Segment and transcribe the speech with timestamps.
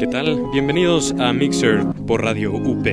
[0.00, 0.46] ¿Qué tal?
[0.50, 2.86] Bienvenidos a Mixer por Radio UP.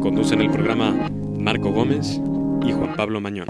[0.00, 2.20] Conducen el programa Marco Gómez
[2.64, 3.48] y Juan Pablo Mañón.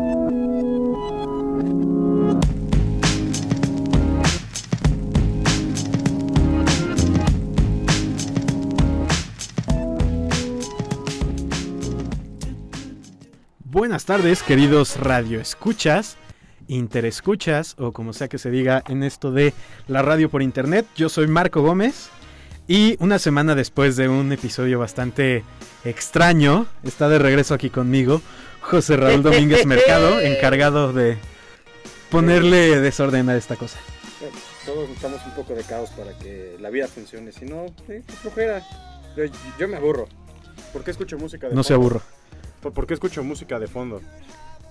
[13.65, 16.17] Buenas tardes, queridos radioescuchas,
[16.77, 19.53] interescuchas o como sea que se diga en esto de
[19.89, 20.87] la radio por internet.
[20.97, 22.09] Yo soy Marco Gómez
[22.69, 25.45] y una semana después de un episodio bastante
[25.85, 28.23] extraño, está de regreso aquí conmigo
[28.61, 31.19] José Raúl Domínguez Mercado, encargado de
[32.11, 33.79] ponerle desorden a esta cosa.
[34.67, 37.33] Todos necesitamos un poco de caos para que la vida funcione.
[37.33, 38.63] Si no, qué flojera.
[39.17, 39.25] Yo,
[39.59, 40.07] yo me aburro.
[40.73, 41.65] ¿Por qué escucho música de No fondo?
[41.65, 42.03] se aburro.
[42.63, 44.03] ¿Por, por qué escucho música de fondo?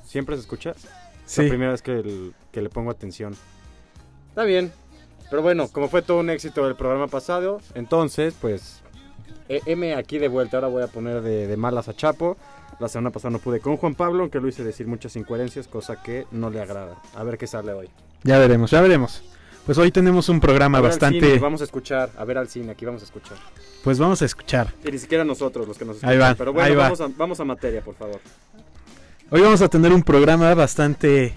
[0.05, 0.75] ¿Siempre se escucha?
[1.29, 1.43] Es Sí.
[1.43, 3.35] la primera vez que, el- que le pongo atención.
[4.29, 4.71] Está bien.
[5.29, 8.81] Pero bueno, como fue todo un éxito el programa pasado, entonces, pues,
[9.47, 10.57] eh, M aquí de vuelta.
[10.57, 12.35] Ahora voy a poner de, de malas a Chapo.
[12.79, 16.01] La semana pasada no pude con Juan Pablo, aunque lo hice decir muchas incoherencias, cosa
[16.01, 16.95] que no le agrada.
[17.13, 17.89] A ver qué sale hoy.
[18.23, 19.21] Ya veremos, ya veremos.
[19.67, 21.19] Pues hoy tenemos un programa A ver al bastante...
[21.27, 23.37] cine, vamos a escuchar, a ver al cine, aquí vamos a escuchar.
[23.83, 24.73] Pues vamos a escuchar.
[24.83, 26.09] Y ni siquiera nosotros los que nos escuchan.
[26.11, 26.83] Ahí va, Pero bueno, ahí va.
[26.85, 28.19] Vamos, a, vamos a materia, por favor.
[29.31, 31.33] Hoy vamos a tener un programa bastante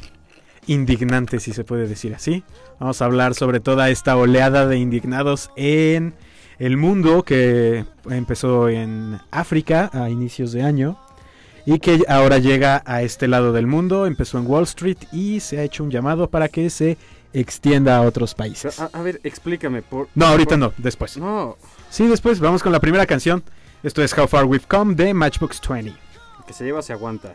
[0.66, 2.42] indignante, si se puede decir así.
[2.80, 6.14] Vamos a hablar sobre toda esta oleada de indignados en
[6.58, 10.98] el mundo que empezó en África a inicios de año
[11.66, 14.06] y que ahora llega a este lado del mundo.
[14.06, 16.96] Empezó en Wall Street y se ha hecho un llamado para que se
[17.34, 18.80] extienda a otros países.
[18.80, 19.82] a, a ver, explícame.
[19.82, 21.16] Por, No, ahorita por- no, después.
[21.18, 21.56] No,
[21.90, 23.42] Sí, después vamos con la primera canción.
[23.82, 25.90] Esto es How Far We've Come de Matchbox 20.
[25.90, 25.96] el
[26.46, 27.34] que se lleva se aguanta.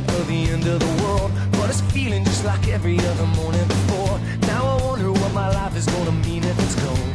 [0.00, 3.66] The of the end of the world, but it's feeling just like every other morning
[3.68, 4.18] before.
[4.48, 7.12] Now I wonder what my life is gonna mean if it's gone.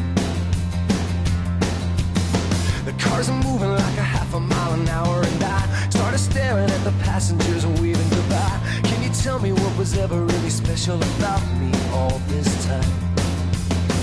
[2.85, 6.69] The cars are moving like a half a mile an hour, and I started staring
[6.69, 8.59] at the passengers and waving goodbye.
[8.83, 12.91] Can you tell me what was ever really special about me all this time?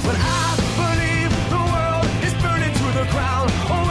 [0.05, 0.47] But I
[0.83, 3.84] believe the world is burning to the ground.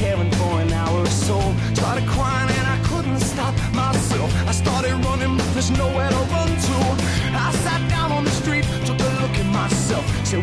[0.00, 1.38] Caring for an hour or so.
[1.74, 4.30] Started crying and I couldn't stop myself.
[4.50, 6.76] I started running, but there's nowhere to run to.
[7.44, 10.04] I sat down on the street, took a look at myself.
[10.26, 10.42] Said,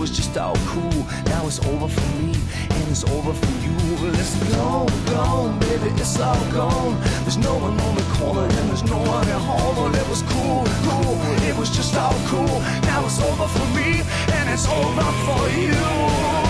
[0.00, 1.04] was just all cool.
[1.26, 2.32] Now it's over for me
[2.70, 3.76] and it's over for you.
[4.00, 6.98] Well, it's gone, gone, baby, it's all gone.
[7.24, 9.60] There's no one on the corner and there's no one at home.
[9.60, 12.60] Oh, well, it was cool, cool, it was just all cool.
[12.88, 14.00] Now it's over for me
[14.32, 16.49] and it's over for you.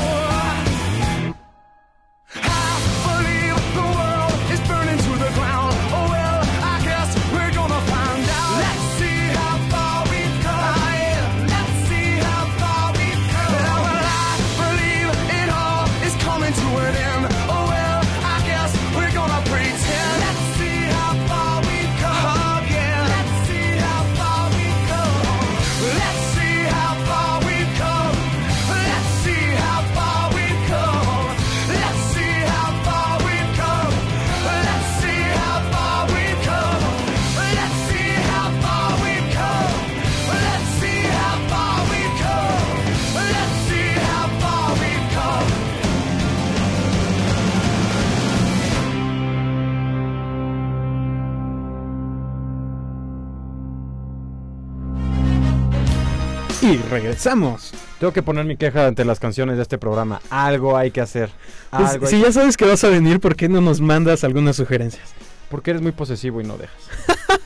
[56.90, 57.72] Regresamos.
[57.98, 60.20] Tengo que poner mi queja ante las canciones de este programa.
[60.30, 61.30] Algo hay que hacer.
[61.70, 64.56] Pues, hay si ya sabes que vas a venir, ¿por qué no nos mandas algunas
[64.56, 65.08] sugerencias?
[65.48, 66.76] Porque eres muy posesivo y no dejas.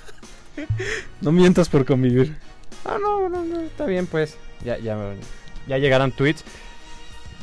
[1.21, 2.37] No mientas por convivir.
[2.85, 4.37] Ah, no, no, no, está bien, pues.
[4.63, 4.97] Ya, ya,
[5.67, 6.45] ya llegarán tweets.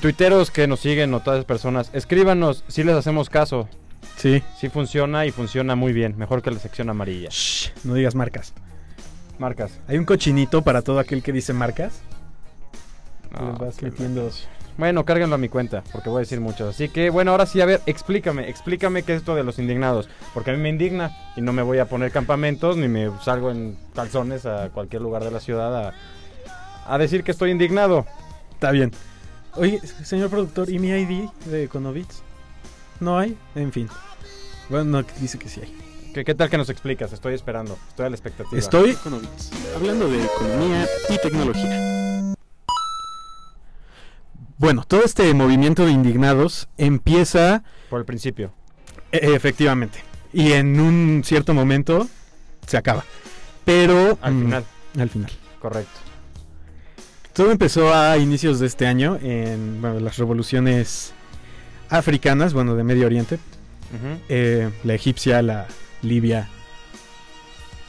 [0.02, 3.68] Tuiteros que nos siguen o todas esas personas, escríbanos si les hacemos caso.
[4.18, 4.44] Sí.
[4.60, 6.18] Si funciona y funciona muy bien.
[6.18, 7.30] Mejor que la sección amarilla.
[7.30, 8.54] Shh, no digas marcas.
[9.42, 9.80] Marcas.
[9.88, 12.02] Hay un cochinito para todo aquel que dice marcas.
[13.32, 13.78] No, vas.
[14.78, 16.70] Bueno, cárguenlo a mi cuenta, porque voy a decir mucho.
[16.70, 20.10] Así que, bueno, ahora sí, a ver, explícame, explícame qué es esto de los indignados.
[20.36, 23.50] Porque a mí me indigna y no me voy a poner campamentos ni me salgo
[23.50, 25.94] en calzones a cualquier lugar de la ciudad a,
[26.86, 28.06] a decir que estoy indignado.
[28.54, 28.92] Está bien.
[29.56, 32.22] Oye, señor productor, ¿y mi ID de Econovits?
[33.00, 33.36] ¿No hay?
[33.56, 33.90] En fin.
[34.70, 35.91] Bueno, no, dice que sí hay.
[36.14, 37.14] ¿Qué, qué tal que nos explicas?
[37.14, 38.58] Estoy esperando, estoy a la expectativa.
[38.60, 38.98] Estoy
[39.76, 42.34] hablando de economía y tecnología.
[44.58, 48.54] Bueno, todo este movimiento de indignados empieza Por el principio.
[49.12, 50.04] e- efectivamente
[50.34, 52.08] y en un cierto momento
[52.68, 53.04] se acaba.
[53.66, 54.66] Pero Al mm, final,
[55.00, 55.32] al final.
[55.60, 55.92] correcto.
[57.34, 61.14] Todo empezó a inicios de este año en bueno, las revoluciones
[61.90, 63.40] africanas, bueno, de Medio Oriente,
[64.30, 65.68] eh, la egipcia, la
[66.02, 66.50] libia,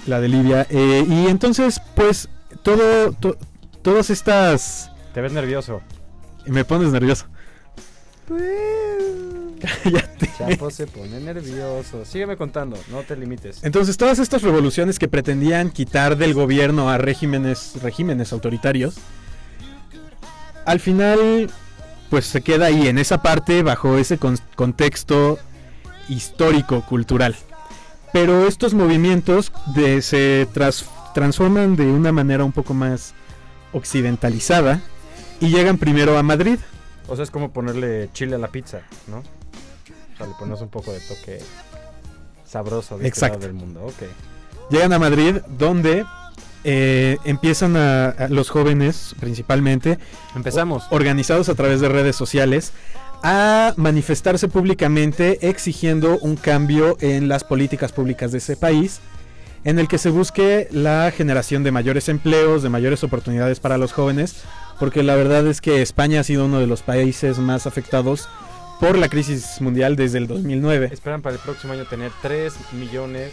[0.07, 2.29] la de Libia, eh, y entonces, pues,
[2.63, 3.37] todo, to-
[3.83, 5.81] todas estas, Te ves nervioso.
[6.47, 7.27] me pones nervioso.
[9.61, 10.31] Cállate.
[10.37, 12.05] Chapo se pone nervioso.
[12.05, 13.63] Sígueme contando, no te limites.
[13.63, 18.97] Entonces, todas estas revoluciones que pretendían quitar del gobierno a regímenes, regímenes autoritarios,
[20.65, 21.51] al final,
[22.11, 25.39] pues se queda ahí, en esa parte, bajo ese con- contexto
[26.09, 27.37] histórico, cultural.
[28.13, 33.15] Pero estos movimientos de- se tras- transforman de una manera un poco más
[33.73, 34.81] occidentalizada
[35.41, 36.59] y llegan primero a Madrid.
[37.09, 39.19] O sea, es como ponerle chile a la pizza, ¿no?
[39.19, 41.41] O sea, le pones un poco de toque
[42.47, 43.39] sabroso de este Exacto.
[43.39, 43.85] lado del mundo.
[43.85, 44.03] Ok.
[44.71, 46.05] Llegan a Madrid, donde
[46.65, 49.99] eh, empiezan a, a los jóvenes, principalmente,
[50.37, 50.85] Empezamos.
[50.91, 52.73] organizados a través de redes sociales,
[53.23, 59.01] a manifestarse públicamente exigiendo un cambio en las políticas públicas de ese país,
[59.65, 63.93] en el que se busque la generación de mayores empleos, de mayores oportunidades para los
[63.93, 64.43] jóvenes,
[64.81, 68.29] porque la verdad es que España ha sido uno de los países más afectados
[68.83, 70.91] por la crisis mundial desde el 2009.
[70.93, 73.33] Esperan para el próximo año tener 3 millones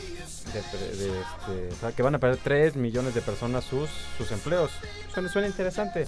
[0.53, 3.89] de, pe- de, este, o sea, que van a perder 3 millones de personas sus,
[4.17, 4.71] sus empleos.
[5.13, 6.05] Suena, suena interesante.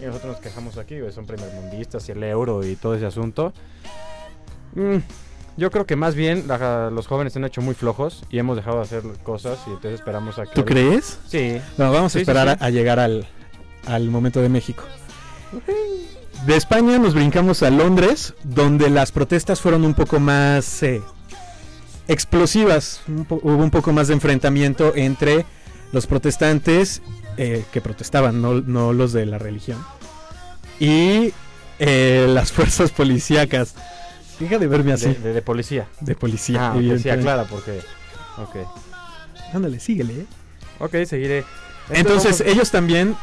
[0.00, 3.52] Y nosotros nos quejamos aquí, son primermundistas y el euro y todo ese asunto.
[4.74, 4.98] Mm,
[5.56, 8.56] yo creo que más bien la- los jóvenes se han hecho muy flojos y hemos
[8.56, 10.52] dejado de hacer cosas y entonces esperamos a que...
[10.54, 11.18] ¿Tú crees?
[11.28, 11.60] Sí.
[11.78, 12.64] Vamos Sí, a sí, esperar sí.
[12.64, 13.26] A, a llegar al,
[13.86, 14.84] al momento de México.
[16.46, 21.00] De España nos brincamos a Londres, donde las protestas fueron un poco más eh,
[22.08, 23.00] explosivas.
[23.06, 25.46] Un po- hubo un poco más de enfrentamiento entre
[25.92, 27.00] los protestantes
[27.36, 29.78] eh, que protestaban, no, no los de la religión,
[30.80, 31.32] y
[31.78, 33.74] eh, las fuerzas policíacas.
[34.40, 35.86] Deja de verme así, De, de, de- de policía.
[36.18, 36.72] policía.
[36.72, 37.20] Ah, evidentemente.
[37.20, 37.80] aclara porque...
[38.38, 38.56] Ok.
[39.54, 40.26] Ándale, síguele.
[40.80, 41.44] Ok, seguiré.
[41.90, 43.14] Entonces vamos- ellos también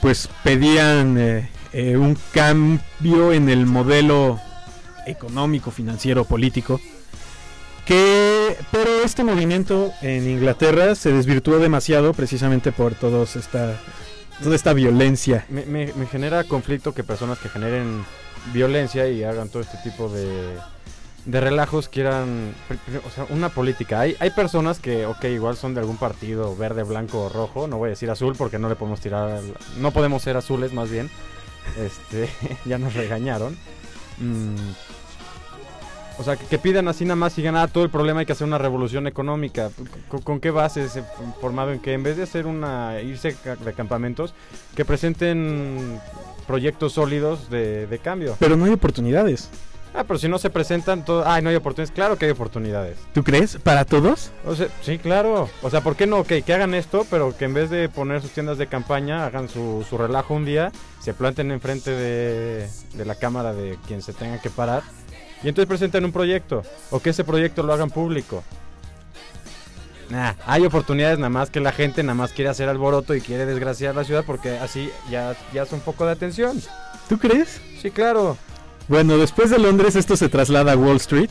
[0.00, 1.16] pues pedían
[1.72, 4.40] eh, un cambio en el modelo
[5.06, 6.80] económico, financiero, político.
[7.84, 13.80] Que, pero este movimiento en Inglaterra se desvirtuó demasiado precisamente por todos esta,
[14.42, 15.46] toda esta violencia.
[15.48, 18.04] Me, genera conflicto que personas que generen
[18.52, 20.26] violencia y hagan todo este tipo de,
[21.24, 22.54] de relajos quieran,
[23.06, 24.00] o sea, una política.
[24.00, 27.78] Hay, hay personas que, ok, igual son de algún partido, verde, blanco o rojo, no
[27.78, 29.40] voy a decir azul porque no le podemos tirar,
[29.78, 31.10] no podemos ser azules más bien,
[31.76, 32.28] este,
[32.64, 33.56] ya nos regañaron.
[34.18, 34.54] Mm,
[36.18, 38.32] o sea, que, pidan así nada más y digan, ah, todo el problema hay que
[38.32, 39.70] hacer una revolución económica.
[40.24, 41.04] ¿Con, qué base se
[41.40, 44.34] formado en que en vez de hacer una, irse de campamentos,
[44.74, 46.00] que presenten
[46.48, 48.36] proyectos sólidos de, de cambio.
[48.40, 49.50] Pero no hay oportunidades.
[49.94, 51.94] Ah, pero si no se presentan, todo, ay, no hay oportunidades.
[51.94, 52.98] Claro que hay oportunidades.
[53.12, 53.56] ¿Tú crees?
[53.56, 54.30] ¿Para todos?
[54.46, 55.48] O sea, sí, claro.
[55.62, 56.18] O sea, ¿por qué no?
[56.18, 59.48] Ok, que hagan esto, pero que en vez de poner sus tiendas de campaña, hagan
[59.48, 64.12] su, su relajo un día, se planten enfrente de, de la cámara de quien se
[64.12, 64.82] tenga que parar.
[65.42, 66.62] Y entonces presenten un proyecto.
[66.90, 68.44] O que ese proyecto lo hagan público.
[70.10, 73.44] Nah, hay oportunidades nada más que la gente nada más quiere hacer alboroto y quiere
[73.44, 76.60] desgraciar la ciudad porque así ya, ya es un poco de atención.
[77.08, 77.60] ¿Tú crees?
[77.80, 78.36] Sí, claro.
[78.88, 81.28] Bueno, después de Londres esto se traslada a Wall Street,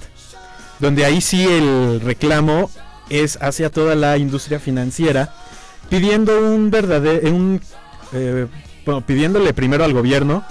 [0.79, 2.69] donde ahí sí el reclamo
[3.09, 5.33] es hacia toda la industria financiera,
[5.89, 7.59] pidiendo un verdadero, un,
[8.13, 8.45] eh,
[8.85, 10.45] bueno, pidiéndole primero al gobierno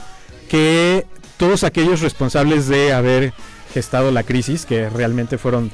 [0.49, 3.33] que todos aquellos responsables de haber
[3.73, 5.71] gestado la crisis, que realmente fueron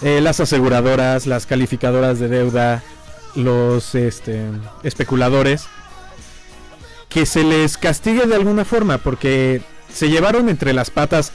[0.00, 2.82] eh, las aseguradoras, las calificadoras de deuda,
[3.36, 4.46] los este,
[4.82, 5.66] especuladores,
[7.08, 11.32] que se les castigue de alguna forma, porque se llevaron entre las patas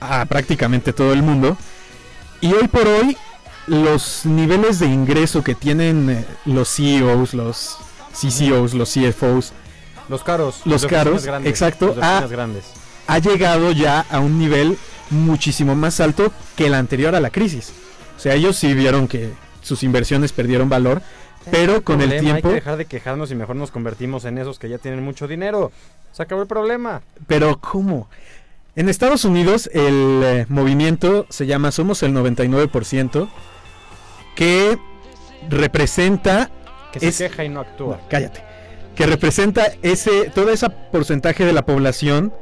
[0.00, 1.56] a prácticamente todo el mundo.
[2.40, 3.16] Y hoy por hoy,
[3.66, 7.76] los niveles de ingreso que tienen eh, los CEOs, los
[8.12, 9.52] CCOs, los CFOs,
[10.08, 10.62] Los caros.
[10.64, 11.86] Los oficinas caros, grandes, exacto.
[11.88, 12.26] los Ah.
[12.30, 12.64] grandes.
[13.06, 14.78] ha llegado ya a un nivel
[15.10, 17.72] muchísimo más alto que el anterior a la crisis.
[18.16, 19.30] O sea, ellos sí vieron que
[19.62, 21.02] sus inversiones perdieron valor,
[21.50, 24.58] pero con el tiempo, Hay que dejar de quejarnos y mejor nos convertimos en esos
[24.58, 25.72] que ya tienen mucho dinero.
[26.12, 27.02] Se acabó el problema.
[27.26, 28.08] pero ¿cómo?
[28.76, 33.28] En Estados Unidos el eh, movimiento se llama Somos el 99%,
[34.36, 34.78] que
[35.48, 36.50] representa
[36.92, 38.00] Que se Es- queja y no actúa.
[38.08, 38.42] cállate,
[38.94, 42.32] que representa ese todo ese porcentaje de la población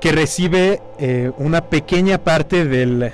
[0.00, 3.12] que recibe eh, una pequeña parte del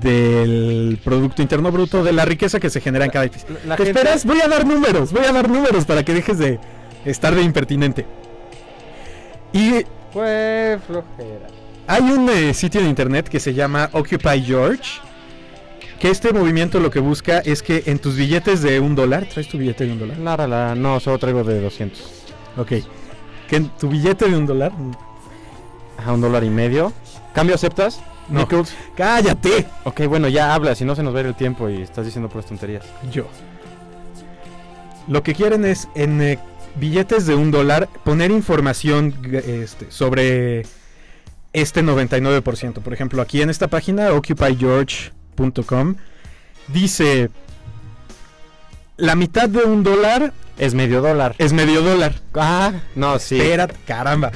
[0.00, 3.48] del producto interno bruto de la riqueza que se genera en cada edificio.
[3.50, 4.24] La- la ¿Te gente- esperas?
[4.24, 6.58] Voy a dar números, voy a dar números para que dejes de
[7.04, 8.06] estar de impertinente.
[9.52, 11.46] Y Fue flojera.
[11.86, 15.00] hay un eh, sitio de internet que se llama Occupy George.
[15.98, 19.48] Que este movimiento lo que busca es que en tus billetes de un dólar, ¿traes
[19.48, 20.48] tu billete de un dólar?
[20.48, 22.24] La, no, solo traigo de 200.
[22.56, 22.72] Ok.
[23.48, 24.72] Que en tu billete de un dólar.
[26.04, 26.92] A un dólar y medio.
[27.34, 28.00] ¿Cambio aceptas?
[28.30, 28.40] No.
[28.40, 28.72] Nichols.
[28.96, 29.66] ¡Cállate!
[29.84, 32.06] Ok, bueno, ya habla, si no se nos va a ir el tiempo y estás
[32.06, 32.86] diciendo puras tonterías.
[33.12, 33.26] Yo.
[35.08, 36.38] Lo que quieren es en eh,
[36.76, 40.66] billetes de un dólar poner información g- este, sobre
[41.52, 42.74] este 99%.
[42.80, 45.96] Por ejemplo, aquí en esta página, occupygeorge.com,
[46.68, 47.30] dice
[48.96, 51.34] la mitad de un dólar Es medio dólar.
[51.38, 52.14] es medio dólar.
[52.34, 53.40] Ah, no, sí.
[53.40, 54.30] Espera, caramba.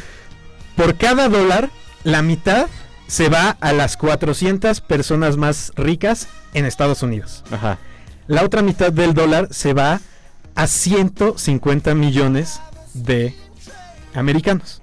[0.77, 1.71] Por cada dólar,
[2.03, 2.67] la mitad
[3.07, 7.45] se va a las 400 personas más ricas en Estados Unidos.
[7.51, 7.79] Ajá.
[8.27, 10.01] La otra mitad del dólar se va a
[10.67, 12.61] 150 millones
[12.95, 13.35] de
[14.15, 14.83] americanos.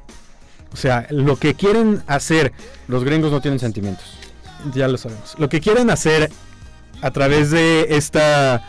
[0.73, 2.53] O sea, lo que quieren hacer,
[2.87, 4.05] Los gringos no tienen sentimientos.
[4.73, 6.31] ya lo sabemos, lo que quieren hacer
[7.01, 8.63] a través de esta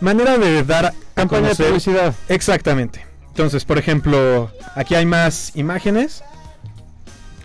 [0.00, 2.14] manera de dar a Campaña de publicidad.
[2.28, 3.04] Exactamente.
[3.28, 6.22] Entonces, por ejemplo, aquí hay más imágenes.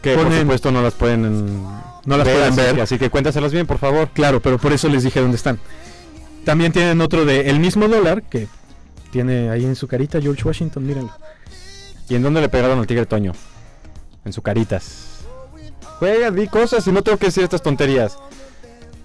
[0.01, 1.63] Que por supuesto no las pueden en-
[2.05, 2.75] No las ver, pueden así ver.
[2.75, 4.09] que- Así que cuéntaselas bien, por favor.
[4.13, 5.59] Claro, pero por eso les dije dónde están.
[6.43, 8.47] También tienen otro de el mismo dólar que
[9.15, 11.13] tiene ahí en su carita George Washington, mírenlo.
[12.09, 13.31] ¿Y en dónde le pegaron al tigre Toño?
[14.25, 15.21] En su caritas.
[15.99, 18.17] Juega, di cosas y no tengo que decir estas tonterías.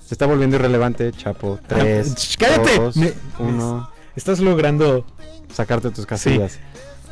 [0.04, 1.58] Se está volviendo irrelevante, Chapo.
[1.58, 2.76] ch, Tres, cállate.
[2.76, 3.88] dos, Me- uno.
[4.16, 5.06] Estás logrando
[5.54, 6.58] Sacarte tus casillas.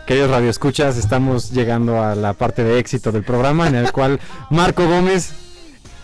[0.04, 4.18] Queridos radioescuchas, estamos llegando a la parte de éxito del programa en el cual
[4.50, 5.30] Marco Gómez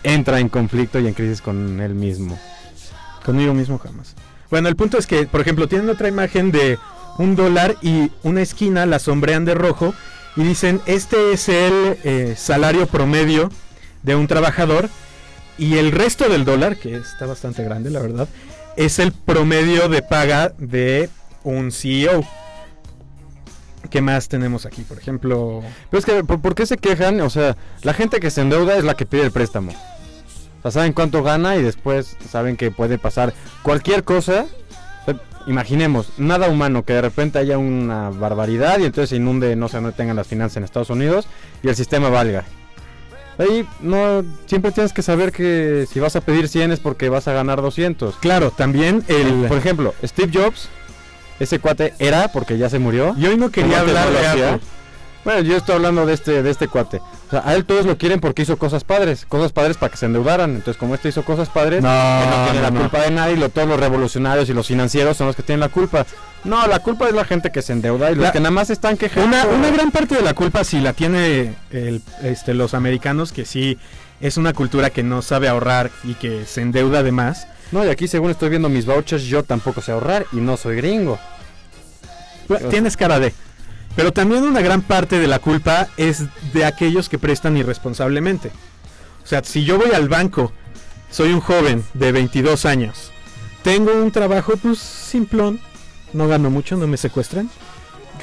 [0.05, 2.39] entra en conflicto y en crisis con él mismo.
[3.27, 4.15] conmigo mismo jamás.
[4.51, 6.79] Bueno, el punto es que, por ejemplo, tienen otra imagen de
[7.19, 9.95] un dólar y una esquina la sombrean de rojo
[10.37, 13.51] y dicen, este es el eh, salario promedio
[14.03, 14.89] de un trabajador
[15.59, 18.29] y el resto del dólar, que está bastante grande, la verdad,
[18.77, 21.09] es el promedio de paga de
[21.45, 22.25] un CEO.
[23.91, 24.83] ¿Qué más tenemos aquí?
[24.83, 27.21] Por ejemplo, Pero es que, ¿por, por qué se quejan?
[27.21, 29.73] O sea, la gente que se endeuda es la que pide el préstamo.
[30.65, 34.47] Sea, saben cuánto gana y después saben que puede pasar cualquier cosa.
[35.03, 39.57] O sea, imaginemos, nada humano, que de repente haya una barbaridad y entonces se inunde,
[39.57, 41.27] no sé, no tengan las finanzas en Estados Unidos
[41.63, 42.45] y el sistema valga.
[43.37, 47.29] Ahí no, siempre tienes que saber que si vas a pedir 100 es porque vas
[47.29, 48.17] a ganar 200.
[48.17, 49.47] claro, también el...
[49.49, 50.69] Por ejemplo, Steve Jobs,
[51.41, 53.15] ese cuate era porque ya se murió.
[53.19, 54.27] Y hoy no quería hablar de.
[54.27, 54.61] Apple.
[55.25, 56.99] Bueno, yo estoy hablando de este, de este cuate.
[56.99, 59.25] O sea, a él todos lo quieren porque hizo cosas padres.
[59.27, 60.51] Cosas padres para que se endeudaran.
[60.51, 62.81] Entonces, como este hizo cosas padres, No, él no tiene no, la no.
[62.81, 65.61] culpa de nada y lo, todos los revolucionarios y los financieros son los que tienen
[65.61, 66.05] la culpa.
[66.45, 68.69] No, la culpa es la gente que se endeuda y los La- que nada más
[68.69, 69.27] están quejando.
[69.27, 73.47] Una, una gran parte de la culpa sí la tiene el- este, los americanos, que
[73.47, 73.79] sí
[74.21, 77.47] es una cultura que no sabe ahorrar y que se endeuda de más.
[77.73, 80.77] No, y aquí según estoy viendo mis vouchers, yo tampoco sé ahorrar y no soy
[80.77, 81.19] gringo.
[82.71, 83.33] Tienes cara de.
[83.97, 88.51] Pero también una gran parte de la culpa es de aquellos que prestan irresponsablemente.
[89.23, 90.53] O sea, si yo voy al banco,
[91.11, 93.13] soy un joven de 22 años,
[93.63, 95.61] tengo un trabajo pues simplón,
[96.13, 97.49] no gano mucho, no me secuestran.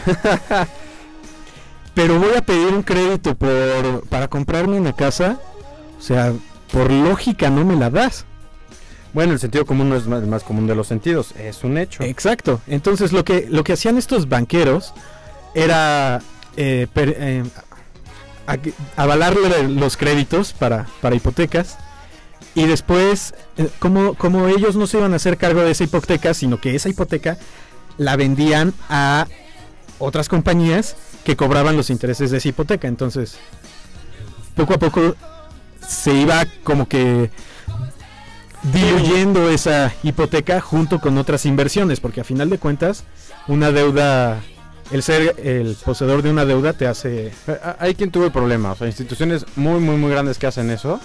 [1.93, 5.39] Pero voy a pedir un crédito por, para comprarme una casa.
[5.97, 6.33] O sea,
[6.71, 8.25] por lógica no me la das.
[9.13, 11.77] Bueno, el sentido común no es más, el más común de los sentidos, es un
[11.77, 12.03] hecho.
[12.03, 12.61] Exacto.
[12.67, 14.93] Entonces lo que, lo que hacían estos banqueros
[15.53, 16.21] era
[16.57, 17.43] eh, eh,
[18.95, 21.77] avalarle los créditos para, para hipotecas.
[22.53, 26.33] Y después, eh, como, como ellos no se iban a hacer cargo de esa hipoteca,
[26.33, 27.37] sino que esa hipoteca
[27.97, 29.27] la vendían a
[29.99, 32.87] otras compañías que cobraban los intereses de esa hipoteca.
[32.87, 33.37] Entonces,
[34.55, 35.15] poco a poco
[35.87, 37.29] se iba como que
[38.63, 43.03] diluyendo esa hipoteca junto con otras inversiones, porque a final de cuentas,
[43.47, 44.41] una deuda,
[44.91, 47.27] el ser el poseedor de una deuda te hace...
[47.47, 50.69] Eh, Hay quien tuvo el problema, o sea, instituciones muy, muy, muy grandes que hacen
[50.69, 50.99] eso.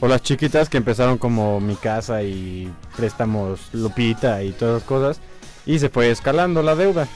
[0.00, 5.20] O las chiquitas que empezaron como Mi Casa y préstamos Lupita y todas esas cosas.
[5.66, 7.06] Y se fue escalando la deuda.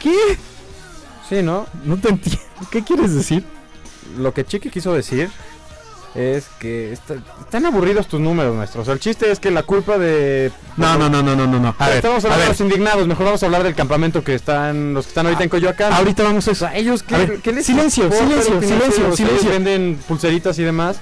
[0.00, 0.36] ¿Qué?
[1.28, 1.66] Sí, ¿no?
[1.84, 2.42] No te entiendo.
[2.70, 3.44] ¿Qué quieres decir?
[4.18, 5.30] Lo que Chiqui quiso decir
[6.14, 10.50] es que está- están aburridos tus números, sea, el chiste es que la culpa de...
[10.76, 11.74] No, no, no, no, no, no, no.
[11.78, 12.48] A ver, Estamos a hablando de ver.
[12.48, 15.50] los indignados, mejor vamos a hablar del campamento que están, los que están ahorita en
[15.50, 15.92] Coyoacán.
[15.92, 16.66] Ahorita vamos a eso.
[16.66, 18.76] a ellos ¿qué, A ver, qué les silencio, importa silencio, financiero?
[18.84, 19.50] silencio, O sea, ellos silencio.
[19.50, 20.96] venden pulseritas y demás.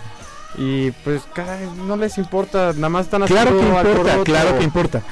[0.56, 4.24] Y pues, caray, no les importa, nada más están Claro que haciendo importa, alboroto.
[4.24, 5.02] claro que importa.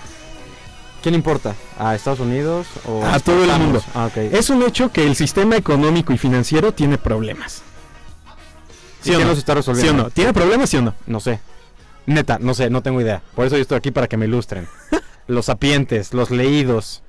[1.03, 1.55] ¿Quién importa?
[1.79, 3.81] ¿A Estados Unidos o A todo el mundo.
[3.95, 4.17] Ah, ok.
[4.33, 7.63] Es un hecho que el sistema económico y financiero tiene problemas.
[9.07, 9.33] ¿Y ¿Sí o no?
[9.33, 10.03] está ¿Sí resolviendo?
[10.03, 10.11] o no?
[10.11, 10.95] ¿Tiene problemas, sí o no?
[11.07, 11.41] No sé.
[12.07, 13.23] Neta, no sé, no tengo idea.
[13.35, 14.67] Por eso yo estoy aquí para que me ilustren.
[15.27, 17.03] los sapientes, los leídos.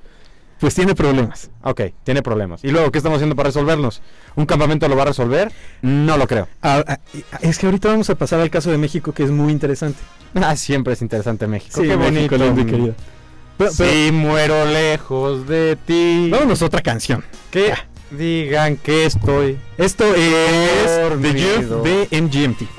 [0.60, 1.50] Pues tiene problemas.
[1.62, 2.64] Ok, tiene problemas.
[2.64, 4.02] ¿Y luego qué estamos haciendo para resolverlos?
[4.34, 5.52] ¿Un campamento lo va a resolver?
[5.82, 6.48] No lo creo.
[6.62, 6.98] Ah, ah,
[7.42, 10.00] es que ahorita vamos a pasar al caso de México, que es muy interesante.
[10.34, 11.80] Ah, siempre es interesante México.
[11.80, 12.66] qué México, bonito.
[12.66, 12.94] querido.
[13.56, 16.28] Pero- pero- Si muero lejos de ti.
[16.32, 17.24] vámonos a otra canción.
[17.52, 17.72] Que
[18.10, 19.58] digan que estoy.
[19.76, 22.77] Esto es The Youth de MGMT.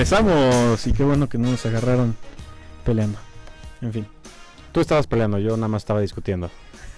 [0.00, 2.16] Regresamos y qué bueno que no nos agarraron
[2.86, 3.18] peleando.
[3.82, 4.06] En fin,
[4.72, 6.50] Tú estabas peleando, yo nada más estaba discutiendo.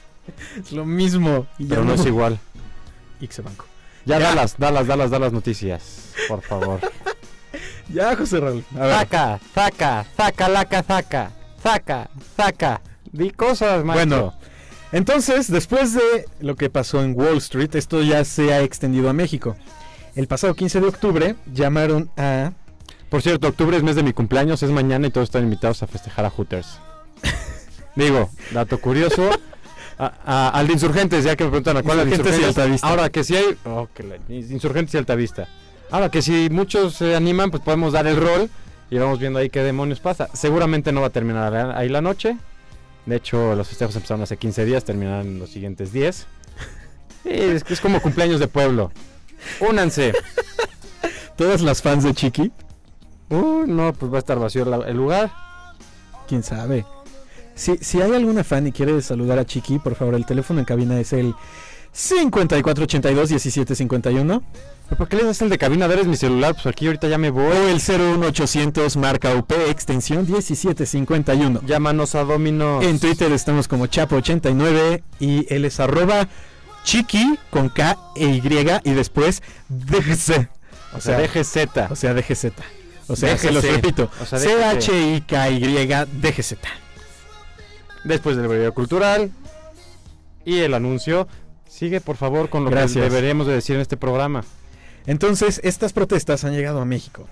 [0.57, 1.49] es lo mismo.
[1.69, 2.39] Pero no es igual.
[3.21, 3.65] Ixe Banco.
[4.05, 4.27] Ya, Ya.
[4.29, 6.13] dalas, dalas, dalas, dalas noticias.
[6.29, 6.79] Por favor.
[7.89, 8.65] Ya, José Raúl.
[8.77, 8.95] A ver.
[8.95, 12.81] Zaca, zaca, zaca, laca, zaca, zaca, zaca.
[13.11, 14.17] Di cosas, maestro.
[14.17, 14.35] Bueno,
[14.93, 19.13] entonces, después de lo que pasó en Wall Street, esto ya se ha extendido a
[19.13, 19.57] México.
[20.15, 22.53] El pasado 15 de octubre llamaron a...
[23.13, 25.87] Por cierto, octubre es mes de mi cumpleaños, es mañana y todos están invitados a
[25.87, 26.79] festejar a Hooters.
[27.95, 29.29] Digo, dato curioso.
[29.99, 32.45] a- a- al de Insurgentes, ya que me preguntan a cuál Insurgentes y.
[32.45, 32.87] Altavista.
[32.89, 33.59] Ahora que si hay.
[33.67, 35.47] oh, que la- Insurgentes y Altavista.
[35.91, 38.49] Ahora que si muchos se animan, pues podemos dar el rol
[38.91, 40.31] y vamos viendo ahí qué demonios pasa.
[40.33, 42.39] Seguramente no va a terminar ahí la noche.
[43.05, 46.17] De hecho, los festejos empezaron hace 15 días, terminarán en los siguientes 10.
[47.25, 48.91] Sí, es, es como cumpleaños de pueblo.
[49.61, 50.15] Únanse.
[51.37, 52.51] Todas las fans de Chiqui,
[53.33, 55.31] Uh, no, pues va a estar vacío la- el lugar.
[56.29, 56.85] quién sabe.
[57.55, 60.65] Si, si hay alguna fan y quiere saludar a Chiqui, por favor, el teléfono en
[60.67, 61.35] cabina es el
[61.95, 64.43] 5482-1751
[64.89, 65.87] ¿Pero ¿Por qué le das el de cabina?
[65.87, 67.57] Eres mi celular, pues aquí ahorita ya me voy.
[67.57, 71.61] o el 01800 marca UP extensión 1751.
[71.67, 72.85] Llámanos a Dominos.
[72.85, 76.29] En Twitter estamos como Chapo89 y él es arroba
[76.85, 78.43] chiqui con K e Y
[78.85, 80.49] y después DGZ.
[80.95, 81.91] O sea, DGZ.
[81.91, 82.47] O sea, DGZ.
[83.09, 83.55] O sea, se DGC.
[83.55, 84.11] los repito.
[84.21, 84.39] O sea.
[84.39, 85.87] C-H-I-K-Y
[86.21, 86.55] DGZ.
[88.05, 89.31] Después del video cultural
[90.45, 91.29] y el anuncio.
[91.69, 92.93] Sigue por favor con lo Gracias.
[93.05, 94.45] que deberíamos de decir en este programa.
[95.07, 97.27] Entonces, estas protestas han llegado a México.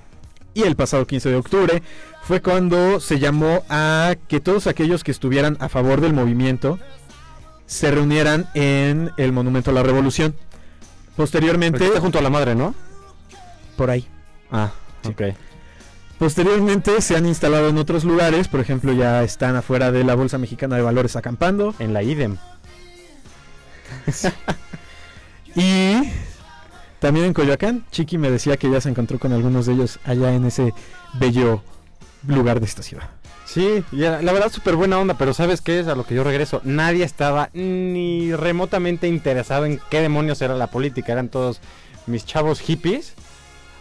[0.55, 1.83] Y el pasado 15 de octubre
[2.23, 6.79] fue cuando se llamó a que todos aquellos que estuvieran a favor del movimiento
[7.67, 10.35] se reunieran en el Monumento a la Revolución.
[11.17, 12.75] Posteriormente, está junto a la madre, ¿no?
[13.77, 14.07] por ahí.
[14.51, 15.09] Ah, Sí.
[15.11, 15.23] ok.
[16.21, 20.37] Posteriormente se han instalado en otros lugares, por ejemplo, ya están afuera de la Bolsa
[20.37, 21.75] Mexicana de Valores acampando.
[21.79, 22.37] En la IDEM.
[25.57, 25.95] Y
[27.01, 30.33] también en Coyoacán, Chiqui me decía que ya se encontró con algunos de ellos allá
[30.33, 30.73] en ese
[31.15, 31.61] bello
[32.25, 33.09] lugar de esta ciudad.
[33.47, 36.23] Sí, la la verdad súper buena onda, pero ¿sabes qué es a lo que yo
[36.23, 36.61] regreso?
[36.63, 41.61] Nadie estaba ni remotamente interesado en qué demonios era la política, eran todos
[42.07, 43.15] mis chavos hippies.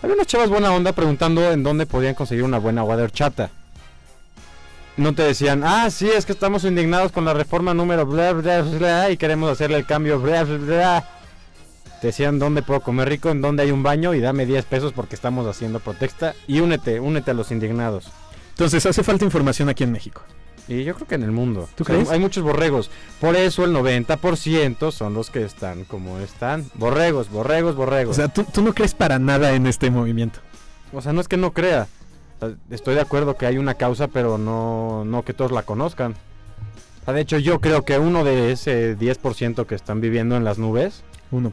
[0.01, 3.49] Había unas chavas buena onda preguntando en dónde podían conseguir una buena agua de.
[4.95, 8.61] No te decían, ah, sí, es que estamos indignados con la reforma número bla bla
[8.61, 11.09] bla y queremos hacerle el cambio bla bla.
[11.99, 14.93] Te decían dónde puedo comer rico, en dónde hay un baño y dame 10 pesos
[14.93, 18.09] porque estamos haciendo protesta y únete, únete a los indignados.
[18.51, 20.21] Entonces hace falta información aquí en México.
[20.69, 21.67] Y yo creo que en el mundo.
[21.75, 22.11] ¿Tú O sea, crees?
[22.11, 22.91] Hay muchos borregos.
[23.19, 26.65] Por eso el 90% son los que están como están.
[26.75, 28.11] Borregos, borregos, borregos.
[28.11, 30.39] O sea, tú, tú no crees para nada en este movimiento.
[30.93, 31.87] no es que no crea.
[32.39, 35.63] O sea, estoy de acuerdo que hay una causa, pero no, no que todos la
[35.63, 36.11] conozcan.
[37.01, 40.43] O sea, de hecho, yo creo que uno de ese 10% que están viviendo en
[40.43, 41.01] las nubes,
[41.31, 41.51] 1%.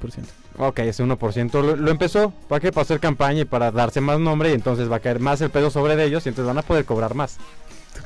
[0.59, 2.35] ok, ese 1% lo, lo empezó.
[2.49, 2.71] ¿Para qué?
[2.71, 5.49] Para hacer campaña y para darse más nombre y entonces va a caer más el
[5.49, 7.39] pedo sobre de ellos y entonces van a poder cobrar más.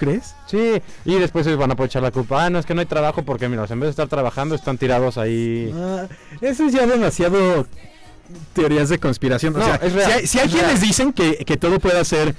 [0.01, 0.35] ¿Tú crees?
[0.47, 2.45] Sí, y después ellos van a echar la culpa.
[2.47, 4.79] Ah, no, es que no hay trabajo porque, mira, en vez de estar trabajando, están
[4.79, 5.71] tirados ahí.
[5.77, 6.07] Ah,
[6.41, 7.67] eso es ya demasiado
[8.55, 9.55] teorías de conspiración.
[9.57, 10.81] O No, sea, es real, si hay, si hay es quienes real.
[10.81, 12.35] dicen que, que todo puede ser,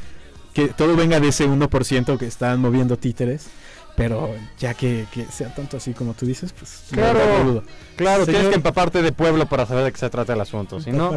[0.54, 3.48] que todo venga de ese 1% que están moviendo títeres,
[3.96, 7.64] pero ya que, que sea tanto así como tú dices, pues la Claro.
[7.98, 10.80] Claro, Señor- tienes que empaparte de pueblo para saber de qué se trata el asunto.
[10.80, 11.16] Si no,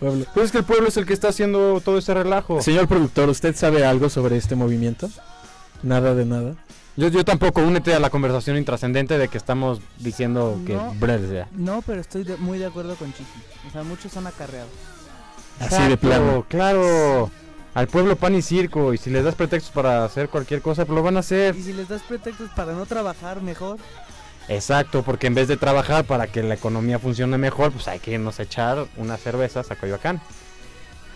[0.00, 0.26] pueblo.
[0.34, 2.60] pues es que el pueblo es el que está haciendo todo ese relajo.
[2.60, 5.08] Señor productor, ¿usted sabe algo sobre este movimiento?
[5.82, 6.54] Nada de nada.
[6.96, 10.94] Yo, yo tampoco únete a la conversación intrascendente de que estamos diciendo que No.
[10.98, 13.24] brr, No, pero estoy de- muy de acuerdo con Chiqui.
[13.68, 14.70] O sea, muchos son acarreados.
[15.60, 16.44] Así de plano.
[16.48, 17.30] Claro.
[17.74, 18.94] Al pueblo pan y circo.
[18.94, 21.54] Y si les das pretextos para hacer cualquier cosa, pues lo van a hacer.
[21.56, 23.78] Y si les das pretextos para no trabajar mejor,
[24.48, 28.12] Exacto, porque en vez de trabajar para que la economía funcione mejor, pues hay que
[28.12, 30.20] irnos a echar unas cervezas a Coyoacán.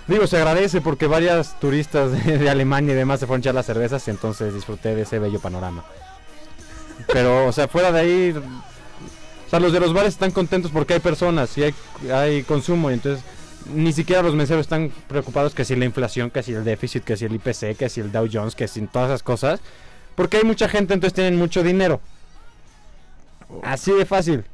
[0.06, 3.66] Digo, se agradece porque varias turistas de, Alemania y demás se fueron a echar las
[3.66, 5.84] cervezas y entonces disfruté de ese bello panorama.
[7.12, 8.34] Pero, o sea, fuera de ahí,
[9.46, 11.74] o sea, los de los bares están contentos porque hay personas y hay,
[12.12, 13.24] hay consumo y entonces
[13.66, 17.16] ni siquiera los meseros están preocupados que si la inflación, que si el déficit, que
[17.16, 19.60] si el IPC, que si el Dow Jones, que si todas esas cosas.
[20.14, 22.00] Porque hay mucha gente, entonces tienen mucho dinero.
[23.62, 24.44] Así de fácil.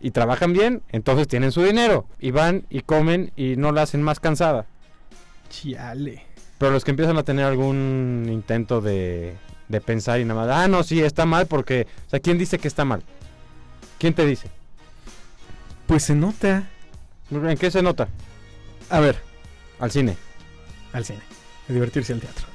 [0.00, 2.06] Y trabajan bien, entonces tienen su dinero.
[2.20, 4.66] Y van y comen y no la hacen más cansada.
[5.48, 6.24] Chiale.
[6.58, 9.34] Pero los que empiezan a tener algún intento de,
[9.68, 12.58] de pensar y nada más, ah, no, sí, está mal porque, o sea, ¿quién dice
[12.58, 13.02] que está mal?
[13.98, 14.48] ¿Quién te dice?
[15.86, 16.68] Pues se nota.
[17.30, 18.08] ¿En qué se nota?
[18.90, 19.16] A ver,
[19.80, 20.16] Al cine.
[20.92, 21.20] al cine,
[21.68, 22.46] a divertirse al teatro.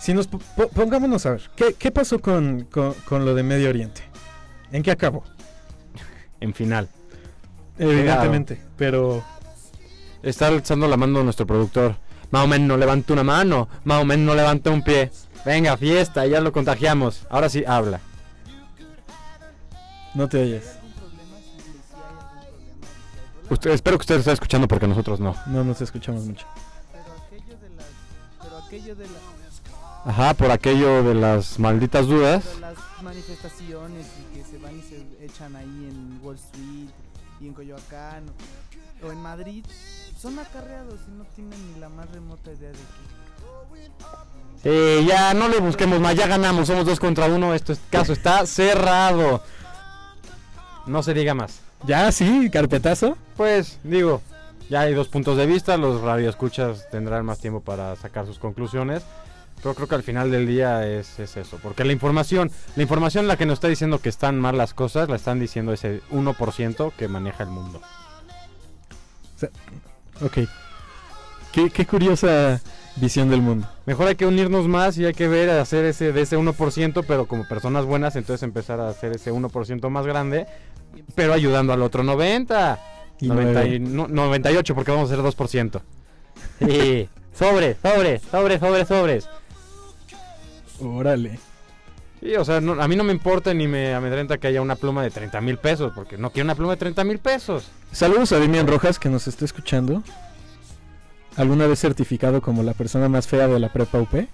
[0.00, 3.42] Si nos po- po- pongámonos a ver, ¿qué, qué pasó con, con- con lo de
[3.42, 4.02] Medio Oriente?
[4.72, 5.24] ¿En qué acabó?
[6.44, 6.88] En final.
[7.78, 9.24] Evidentemente, pero
[10.24, 11.96] Está alzando la mano nuestro productor.
[12.30, 15.10] Más o menos no levanta una mano, más o menos no levanta un pie.
[15.44, 17.26] Venga, fiesta, ya lo contagiamos.
[17.28, 18.00] Ahora sí, habla.
[20.14, 20.78] no te oyes.
[23.50, 25.36] Usted, espero que usted esté escuchando porque nosotros no.
[25.46, 26.46] No nos escuchamos mucho.
[26.90, 27.86] Pero aquello de las...
[28.42, 30.06] Pero aquello de las...
[30.06, 32.44] Ajá, por aquello de las malditas dudas.
[32.46, 34.06] Pero las manifestaciones
[35.54, 36.88] ahí en Wall Street
[37.40, 38.24] y en Coyoacán
[39.02, 39.64] o, o en Madrid
[40.18, 43.14] son acarreados y no tienen ni la más remota idea de qué.
[44.62, 48.46] Sí, ya no le busquemos más, ya ganamos, somos dos contra uno, este caso está
[48.46, 49.42] cerrado.
[50.86, 51.60] No se diga más.
[51.86, 53.18] Ya, sí, carpetazo.
[53.36, 54.22] Pues, digo,
[54.70, 59.02] ya hay dos puntos de vista, los radioescuchas tendrán más tiempo para sacar sus conclusiones.
[59.62, 63.26] Pero creo que al final del día es, es eso, porque la información, la información
[63.26, 66.92] la que nos está diciendo que están mal las cosas, la están diciendo ese 1%
[66.98, 67.80] que maneja el mundo.
[70.22, 70.38] Ok.
[71.52, 72.60] Qué, qué curiosa
[72.96, 73.68] visión del mundo.
[73.86, 77.26] Mejor hay que unirnos más y hay que ver hacer ese de ese 1%, pero
[77.26, 80.46] como personas buenas, entonces empezar a hacer ese 1% más grande,
[81.14, 82.78] pero ayudando al otro 90.
[83.20, 83.76] Y 90 nueve.
[83.76, 85.80] y- no- 98 porque vamos a hacer 2%.
[86.58, 89.28] Sí, sobre, sobre, sobre, sobre, sobres.
[90.80, 91.38] Órale.
[92.20, 94.76] Sí, o sea, no- a mí no me importa ni me amedrenta que haya una
[94.76, 97.68] pluma de 30 mil pesos, porque no quiero una pluma de 30 mil pesos.
[97.92, 100.02] Saludos a Demian Rojas que nos está escuchando.
[101.36, 104.26] ¿Alguna vez certificado como la persona más fea de la prepa UP?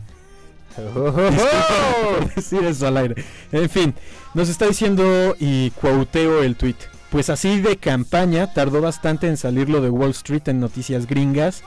[0.77, 3.25] Por decir eso al aire.
[3.53, 3.95] En fin,
[4.35, 6.77] nos está diciendo y cuauteo el tweet.
[7.11, 11.63] Pues así de campaña tardó bastante en salir lo de Wall Street en noticias gringas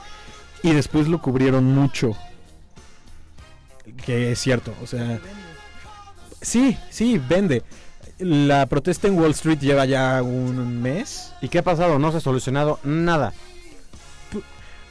[0.62, 2.16] y después lo cubrieron mucho.
[4.04, 5.20] Que es cierto, o sea,
[6.40, 7.62] sí, sí, vende.
[8.18, 11.32] La protesta en Wall Street lleva ya un mes.
[11.42, 11.98] ¿Y qué ha pasado?
[11.98, 13.32] No se ha solucionado nada.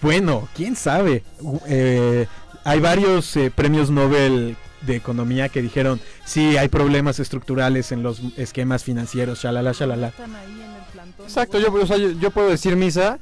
[0.02, 1.24] Bueno, quién sabe.
[1.68, 2.28] Eh,
[2.66, 8.22] hay varios eh, premios Nobel de economía que dijeron, sí, hay problemas estructurales en los
[8.36, 10.10] esquemas financieros, shalala, shalala.
[10.10, 11.26] Están ahí en el plantón.
[11.26, 13.18] Exacto, yo, o sea, yo, yo puedo decir misa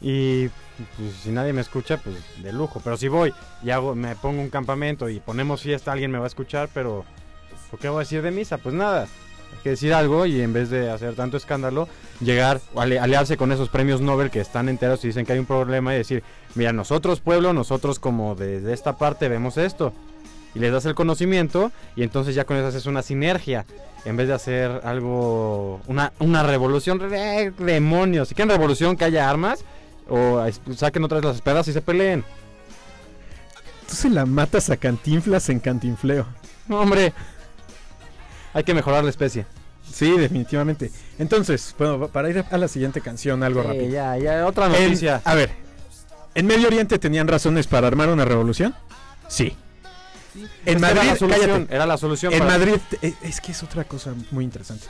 [0.00, 0.48] y
[0.96, 2.80] pues, si nadie me escucha, pues de lujo.
[2.82, 3.32] Pero si voy
[3.62, 7.04] y hago, me pongo un campamento y ponemos fiesta, alguien me va a escuchar, pero
[7.70, 8.58] ¿por qué voy a decir de misa?
[8.58, 11.88] Pues nada, hay que decir algo y en vez de hacer tanto escándalo,
[12.20, 15.46] llegar ale- aliarse con esos premios Nobel que están enteros y dicen que hay un
[15.46, 16.22] problema y decir,
[16.54, 19.92] mira, nosotros pueblo, nosotros como desde esta parte vemos esto.
[20.56, 23.66] Y les das el conocimiento y entonces ya con eso haces una sinergia
[24.04, 29.28] en vez de hacer algo, una, una revolución, re- demonios, si quieren revolución que haya
[29.28, 29.64] armas,
[30.08, 32.24] o es- saquen otra vez las espadas y se peleen.
[33.88, 36.26] Tú se la matas a cantinflas en cantinfleo.
[36.68, 37.12] No, hombre,
[38.52, 39.46] hay que mejorar la especie.
[39.92, 40.90] Sí, definitivamente.
[41.18, 43.88] Entonces, bueno, para ir a la siguiente canción, algo Sí, rápido.
[43.90, 45.20] ya, ya, otra En- noticia.
[45.24, 45.50] a ver,
[46.34, 48.74] ¿en Medio Oriente tenían razones para armar una revolución?
[49.28, 49.56] Sí.
[50.32, 50.46] Sí.
[50.66, 51.74] En Madrid, era la solución, cállate.
[51.76, 52.32] era la solución.
[52.32, 54.86] En para- Madrid, eh, es que es otra cosa muy interesante.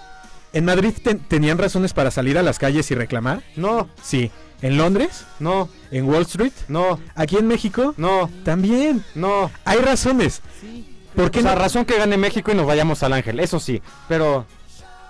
[0.54, 3.42] ¿En Madrid ten- tenían razones para salir a las calles y reclamar?
[3.56, 4.30] No, Sí.
[4.64, 5.26] ¿En Londres?
[5.40, 6.52] no, ¿En Wall Street?
[6.68, 7.92] no, ¿Aquí en México?
[7.98, 9.04] no, También.
[9.14, 9.50] no.
[9.66, 10.40] Hay razones.
[10.60, 10.90] Sí.
[11.14, 11.60] ¿Por qué O sea, no?
[11.60, 13.82] razón que gane México y nos vayamos al ángel, eso sí.
[14.08, 14.46] Pero.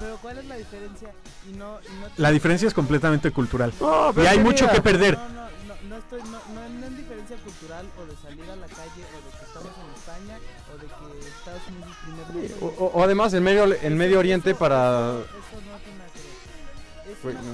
[0.01, 1.09] Pero ¿cuál es la diferencia?
[1.49, 3.73] Y no, y no La diferencia es completamente cultural.
[3.81, 5.17] No, Y hay mucho que perder.
[5.17, 8.57] No, no, no, no estoy, no, no, no es diferencia cultural o de salir a
[8.57, 10.38] la calle o de que estamos en España
[10.69, 11.97] o de que Estados Unidos es
[12.33, 12.77] primer mundo.
[12.81, 15.12] O, o- o además, el Medio, el medio Oriente para.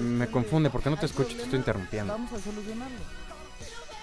[0.03, 2.13] Me confunde, de- porque no te escucho, te estoy interrumpiendo.
[2.13, 2.97] Vamos a solucionarlo.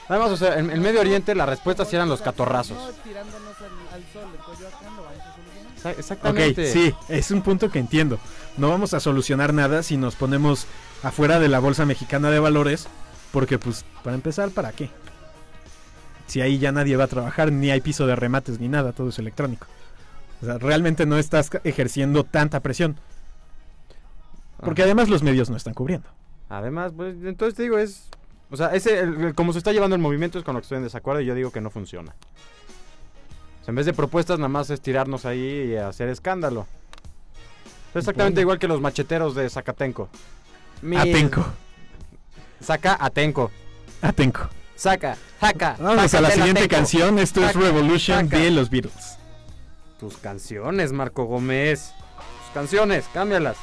[0.09, 2.77] Además, o sea, en el Medio Oriente la respuesta sí eran los catorrazos.
[2.77, 5.77] No tirándonos al, al sol en Coyoacán lo vamos a solucionar.
[5.77, 6.71] Exa- Ok, Exactamente.
[6.71, 8.17] sí, es un punto que entiendo.
[8.55, 10.65] No vamos a solucionar nada si nos ponemos
[11.03, 12.87] afuera de la Bolsa Mexicana de Valores,
[13.33, 14.89] porque pues, para empezar, ¿para qué?
[16.27, 19.09] Si ahí ya nadie va a trabajar, ni hay piso de remates, ni nada, todo
[19.09, 19.67] es electrónico.
[20.41, 22.97] O sea, realmente no estás ejerciendo tanta presión,
[24.59, 24.85] porque Ah.
[24.85, 26.07] además los medios no están cubriendo.
[26.49, 28.07] Además, pues, entonces te digo, es.
[28.49, 30.65] O sea, ese, el- el- como se está llevando el movimiento es con lo que
[30.65, 32.13] estoy en desacuerdo y yo digo que no funciona.
[33.61, 36.65] O sea, en vez de propuestas, nada más es tirarnos ahí y hacer escándalo.
[37.91, 40.07] Es exactamente igual que los macheteros de Zacatenco.
[40.81, 41.45] Mis- Atenco,
[42.61, 43.51] Saca Atenco.
[44.01, 44.47] Atenco.
[44.75, 45.75] Saca, saca.
[45.79, 46.75] Vamos a la siguiente Atenco.
[46.75, 48.37] canción, esto es Revolution saca.
[48.37, 49.17] de los Beatles.
[49.99, 51.91] Tus canciones, Marco Gómez.
[52.45, 53.57] Tus canciones, cámbialas.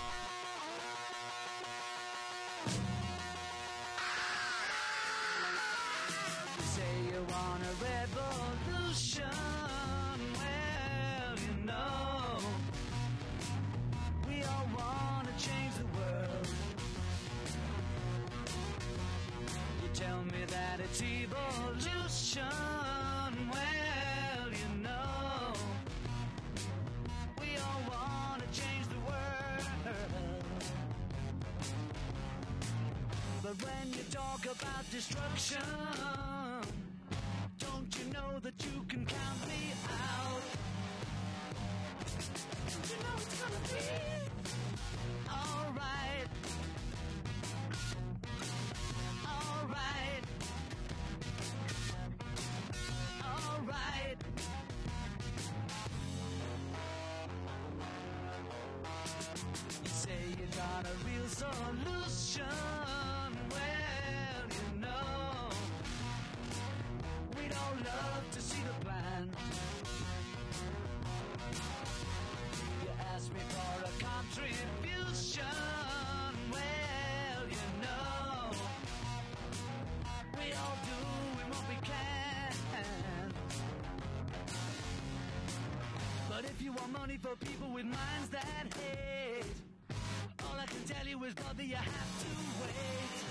[90.87, 92.27] Tell you is, brother, you have to
[92.61, 93.25] wait.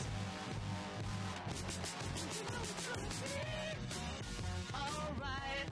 [4.74, 5.70] Alright.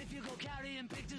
[0.00, 1.15] If you go carrying pictures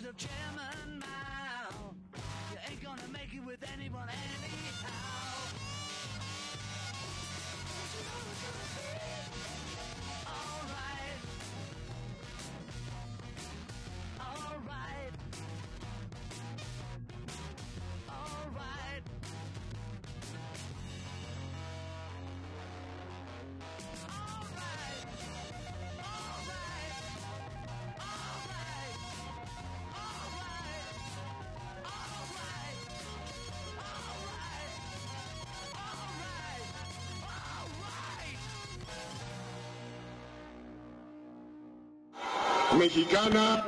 [42.78, 43.64] mexicanas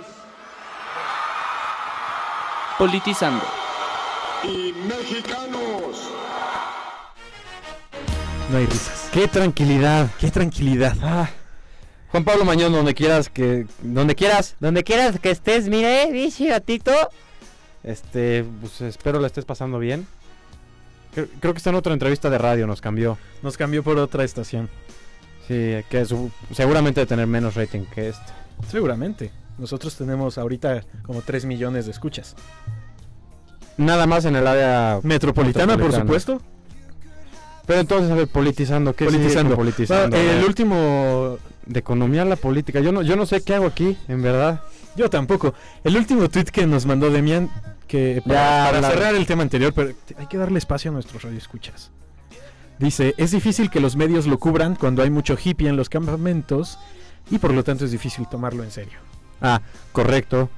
[2.77, 3.43] Politizando.
[4.43, 6.09] y mexicanos.
[8.49, 9.09] No hay risas.
[9.11, 10.09] ¡Qué tranquilidad!
[10.19, 10.95] Qué tranquilidad.
[11.03, 11.29] Ah,
[12.11, 13.67] Juan Pablo Mañón, donde quieras que...
[13.81, 16.91] Donde quieras, donde quieras que estés, mire, bichi gatito.
[17.83, 20.07] Este, pues espero la estés pasando bien.
[21.13, 23.17] Creo, creo que está en otra entrevista de radio, nos cambió.
[23.43, 24.69] Nos cambió por otra estación.
[25.47, 28.31] Sí, que su- seguramente de tener menos rating que este.
[28.67, 29.31] Seguramente.
[29.57, 32.35] Nosotros tenemos ahorita como 3 millones de escuchas.
[33.77, 36.41] Nada más en el área Metropolitana, por supuesto.
[37.65, 39.55] Pero entonces, a ver, politizando, ¿qué Politizando.
[39.55, 40.17] politizando?
[40.17, 41.37] El último.
[41.65, 42.79] De economía a la política.
[42.79, 44.61] Yo no, yo no sé qué hago aquí, en verdad.
[44.95, 45.53] Yo tampoco.
[45.83, 47.49] El último tweet que nos mandó Demian.
[47.87, 50.93] Que para, Ya, para la- cerrar el tema anterior, pero hay que darle espacio a
[50.95, 51.91] nuestros radioescuchas.
[52.79, 56.79] Dice: Es difícil que los medios lo cubran cuando hay mucho hippie en los campamentos.
[57.31, 58.99] Y por lo tanto es difícil tomarlo en serio.
[59.41, 59.61] Ah,
[59.91, 60.49] correcto.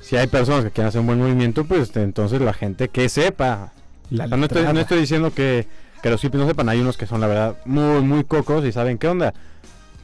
[0.00, 3.72] Si hay personas que quieren hacer un buen movimiento, pues entonces la gente que sepa.
[4.10, 4.72] La O sea, no, estoy, letrada.
[4.72, 5.66] no estoy diciendo que,
[6.02, 8.72] que los hippies no sepan, hay unos que son la verdad muy, muy cocos y
[8.72, 9.34] saben qué onda.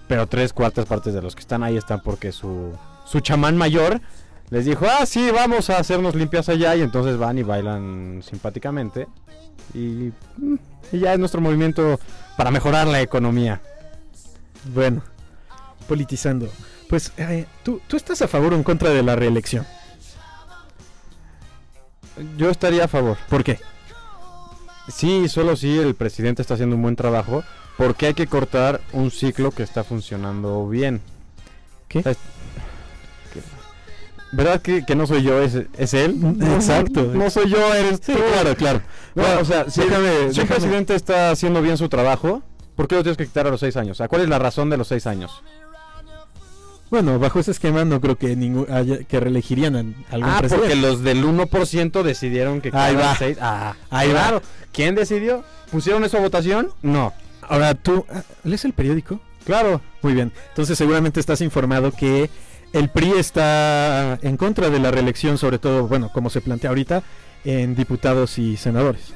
[0.08, 2.72] Pero tres cuartas partes de los que están ahí están porque su,
[3.04, 4.00] su chamán mayor
[4.50, 9.06] les dijo, ah, sí, vamos a hacernos limpias allá y entonces van y bailan simpáticamente.
[9.72, 10.56] Y, mm,
[10.92, 11.98] y ya es nuestro movimiento
[12.36, 13.62] para mejorar la economía.
[14.74, 15.02] Bueno,
[15.82, 16.48] politizando.
[16.88, 19.66] Pues, eh, ¿tú, ¿tú estás a favor o en contra de la reelección?
[22.36, 23.16] Yo estaría a favor.
[23.28, 23.58] ¿Por qué?
[24.88, 27.42] Sí, solo si el presidente está haciendo un buen trabajo,
[27.78, 31.00] porque hay que cortar un ciclo que está funcionando bien.
[31.88, 32.00] ¿Qué?
[32.00, 32.14] O sea,
[34.34, 36.16] ¿Verdad que, que no soy yo, es, es él?
[36.54, 37.02] Exacto.
[37.14, 38.18] No, soy yo, eres Sí, tú.
[38.32, 38.80] claro, claro.
[39.14, 42.42] No, Bueno, o sea, si, déjame- si déjame- presidente está haciendo bien su trabajo,
[42.74, 43.92] ¿por qué lo tienes que quitar a los seis años?
[43.92, 45.42] O sea, ¿cuál es la razón de los seis años?
[46.92, 50.68] Bueno, bajo ese esquema no creo que ningún, haya- que reelegirían a algún Ah, presidente.
[50.68, 53.16] porque los del 1% decidieron que Ahí va.
[53.16, 54.42] seis- Ah, Ahí va.
[54.74, 55.42] ¿Quién decidió?
[55.70, 56.68] ¿Pusieron eso a votación?
[56.82, 57.14] No.
[57.40, 59.20] Ahora tú, ah, ¿lees el periódico?
[59.46, 59.80] Claro.
[60.02, 60.32] Muy bien.
[60.50, 62.28] Entonces seguramente estás informado que
[62.74, 67.02] el PRI está en contra de la reelección, sobre todo, bueno, como se plantea ahorita,
[67.46, 69.14] en diputados y senadores.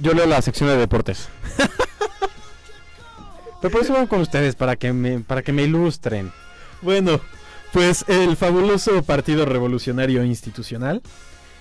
[0.00, 1.28] Yo leo la sección de deportes.
[3.60, 6.30] Pero por eso con ustedes, para que me, para que me ilustren.
[6.82, 7.20] Bueno,
[7.72, 11.02] pues el fabuloso Partido Revolucionario Institucional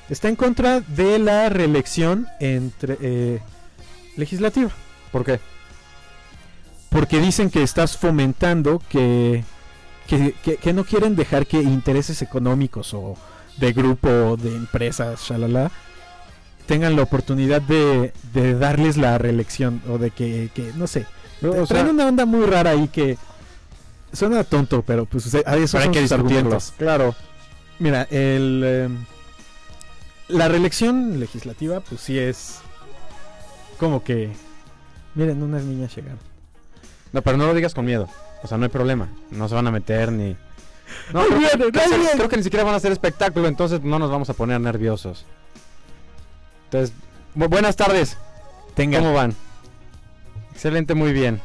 [0.09, 3.39] está en contra de la reelección entre eh,
[4.17, 4.69] legislativa.
[5.11, 5.39] ¿Por qué?
[6.89, 9.43] Porque dicen que estás fomentando que,
[10.07, 13.15] que, que- que no quieren dejar que intereses económicos o
[13.57, 15.71] de grupo o de empresas, shalala,
[16.67, 21.05] tengan la oportunidad de, de darles la reelección o de que, que no sé,
[21.41, 23.17] No, o traen sea- una onda muy rara ahí que
[24.13, 26.57] suena tonto, pero pues a eso Pero hay que discutirlo.
[26.77, 27.15] Claro.
[27.79, 28.89] Mira, el, eh,
[30.29, 32.59] la reelección legislativa, pues sí es
[33.77, 34.31] como que,
[35.13, 36.19] miren, unas niñas llegaron.
[37.11, 38.07] No, pero no lo digas con miedo.
[38.43, 39.09] O sea, no hay problema.
[39.31, 40.35] No se van a meter ni.
[41.13, 42.11] No, Ay, creo, bien, que, ay, creo bien.
[42.15, 45.25] creo que ni siquiera van a hacer espectáculo, entonces no nos vamos a poner nerviosos.
[46.65, 46.95] Entonces,
[47.35, 48.17] bu- buenas tardes.
[48.75, 49.01] Tengan.
[49.03, 49.35] ¿Cómo van?
[50.55, 51.39] Excelente, muy bien.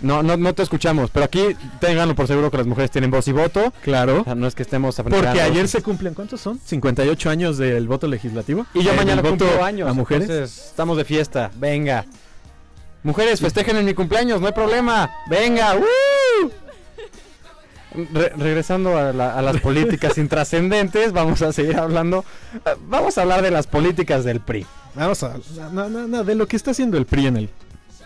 [0.00, 3.28] No, no, no te escuchamos, pero aquí ténganlo por seguro que las mujeres tienen voz
[3.28, 3.70] y voto.
[3.82, 4.22] Claro.
[4.22, 6.58] O sea, no es que estemos Porque ayer se cumplen, ¿cuántos son?
[6.64, 8.64] 58 años del voto legislativo.
[8.72, 9.86] Y yo Eh, mañana cumplo años.
[9.88, 10.30] A mujeres.
[10.30, 11.50] entonces, estamos de fiesta.
[11.56, 12.06] Venga.
[13.02, 15.10] Mujeres, festejen en mi cumpleaños, no hay problema.
[15.28, 15.74] Venga.
[15.74, 16.50] ¡Woo!
[18.14, 22.24] Re- regresando a, la- a las políticas intrascendentes, vamos a seguir hablando.
[22.54, 24.64] eh, Vamos a hablar de las políticas del PRI.
[24.94, 25.36] Vamos a.
[25.72, 27.50] No, no, no, de lo que está haciendo el PRI en el,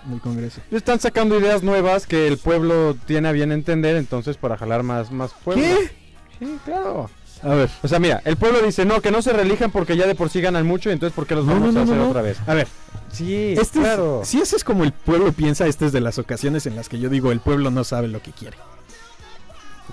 [0.07, 0.61] en el Congreso.
[0.71, 5.11] Están sacando ideas nuevas que el pueblo tiene a bien entender, entonces para jalar más,
[5.11, 5.63] más pueblo.
[5.63, 5.91] ¿Qué?
[6.39, 7.11] Sí, claro.
[7.43, 7.71] A ver.
[7.83, 10.31] O sea, mira, el pueblo dice no, que no se reelijan porque ya de por
[10.31, 12.39] sí ganan mucho, entonces ¿por qué los No, vamos no, a hacer no, otra vez?
[12.47, 12.67] A ver,
[13.13, 14.23] Sí, este es- claro.
[14.25, 16.99] si ese es como el pueblo piensa, esta es de las ocasiones en las que
[16.99, 18.57] yo digo el pueblo no sabe lo que quiere.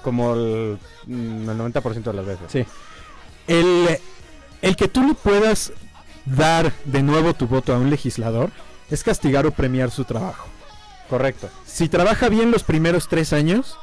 [0.01, 0.77] Como el,
[1.07, 2.45] mm, el 90% de las veces.
[2.51, 2.65] Sí.
[3.47, 3.99] El,
[4.61, 5.73] el que tú le puedas
[6.35, 8.51] dar de nuevo tu voto a un legislador
[8.89, 10.47] es castigar o premiar su trabajo.
[11.09, 11.49] Correcto.
[11.65, 13.77] Si trabaja bien los primeros tres años,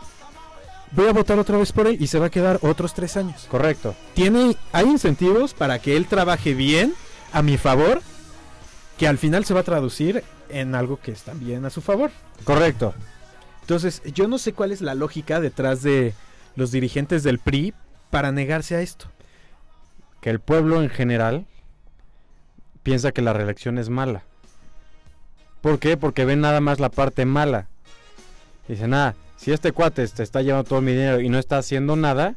[0.92, 3.46] voy a votar otra vez por él y se va a quedar otros tres años.
[3.50, 3.94] Correcto.
[4.14, 6.94] Tiene, hay incentivos para que él trabaje bien
[7.32, 8.00] a mi favor,
[8.96, 12.10] que al final se va a traducir en algo que es también a su favor.
[12.44, 12.94] Correcto.
[13.60, 16.14] Entonces, yo no sé cuál es la lógica detrás de
[16.56, 17.74] los dirigentes del PRI
[18.10, 19.06] para negarse a esto.
[20.22, 21.46] Que el pueblo en general
[22.88, 24.22] piensa que la reelección es mala.
[25.60, 25.98] ¿Por qué?
[25.98, 27.68] Porque ven nada más la parte mala.
[28.66, 31.96] Dicen, ah, si este cuate te está llevando todo mi dinero y no está haciendo
[31.96, 32.36] nada,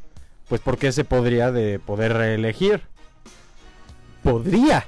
[0.50, 2.82] pues ¿por qué se podría de poder reelegir?
[4.24, 4.88] Podría.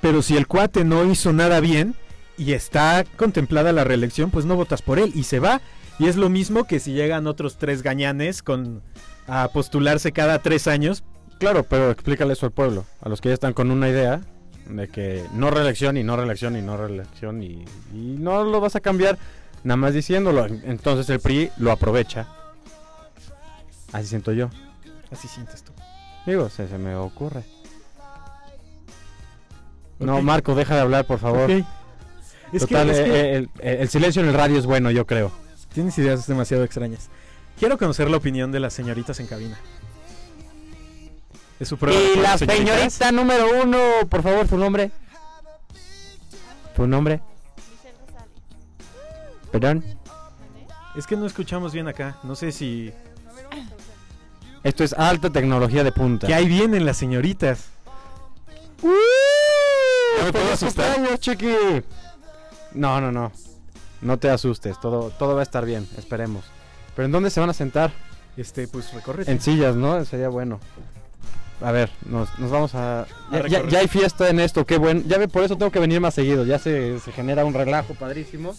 [0.00, 1.94] Pero si el cuate no hizo nada bien
[2.36, 5.60] y está contemplada la reelección, pues no votas por él y se va.
[6.00, 8.82] Y es lo mismo que si llegan otros tres gañanes con
[9.28, 11.04] a postularse cada tres años.
[11.38, 14.22] Claro, pero explícale eso al pueblo, a los que ya están con una idea
[14.68, 17.64] de que no reelección y no reelección y no reelección y,
[17.94, 19.18] y no lo vas a cambiar
[19.64, 20.46] nada más diciéndolo.
[20.46, 22.26] Entonces el PRI lo aprovecha.
[23.92, 24.50] Así siento yo.
[25.10, 25.72] Así sientes tú.
[26.26, 27.42] Digo, se, se me ocurre.
[29.98, 30.22] No.
[30.22, 31.50] Marco, deja de hablar, por favor.
[31.50, 31.64] Ok.
[32.52, 34.90] Es que- Total, es que- eh, el, el- el silencio en el radio es bueno,
[34.90, 35.32] yo creo.
[35.72, 37.08] Tienes ideas demasiado extrañas.
[37.58, 39.58] Quiero conocer la opinión de las señoritas en cabina.
[41.60, 42.92] Es su prueba Y la señoritas.
[42.94, 43.78] señorita número uno,
[44.08, 44.90] por favor, tu nombre.
[46.76, 47.20] ¿Tu nombre?
[49.50, 49.84] Perdón.
[50.96, 52.18] Es que no escuchamos bien acá.
[52.22, 52.92] No sé si.
[54.62, 56.26] Esto es alta tecnología de punta.
[56.26, 57.66] Que ahí vienen las señoritas.
[58.82, 60.94] ¿Ya me puedo asustar?
[60.94, 61.54] cumpleaños, chiqui!
[62.74, 63.32] No, no, no.
[64.00, 66.44] No te asustes, todo, todo va a estar bien, esperemos.
[66.94, 67.92] ¿Pero en dónde se van a sentar?
[68.36, 69.24] Este, pues recorre.
[69.26, 70.04] En sillas, ¿no?
[70.04, 70.60] Sería bueno.
[71.60, 73.06] A ver, nos, nos vamos a...
[73.30, 73.68] Ya, ya- recorrer.
[73.68, 75.02] ya hay fiesta en esto, qué bueno.
[75.06, 76.44] Ya ve, por eso tengo que venir más seguido.
[76.44, 78.54] Ya se, se genera un relajo padrísimo.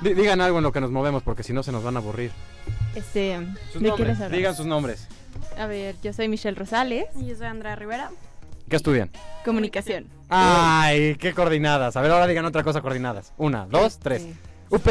[0.00, 1.98] Di- digan algo en lo que nos movemos, porque si no se nos van a
[1.98, 2.30] aburrir.
[2.94, 3.36] Este,
[3.72, 5.08] Sus ¿de qué nombres, digan sus nombres.
[5.58, 7.06] A ver, yo soy Michelle Rosales.
[7.20, 8.10] Y yo soy Andrea Rivera.
[8.68, 9.10] ¿Qué estudian?
[9.44, 10.06] Comunicación.
[10.28, 11.96] ¡Ay, qué coordinadas!
[11.96, 13.32] A ver, ahora digan otra cosa coordinadas.
[13.36, 14.26] Una, dos, tres.
[14.70, 14.84] UP.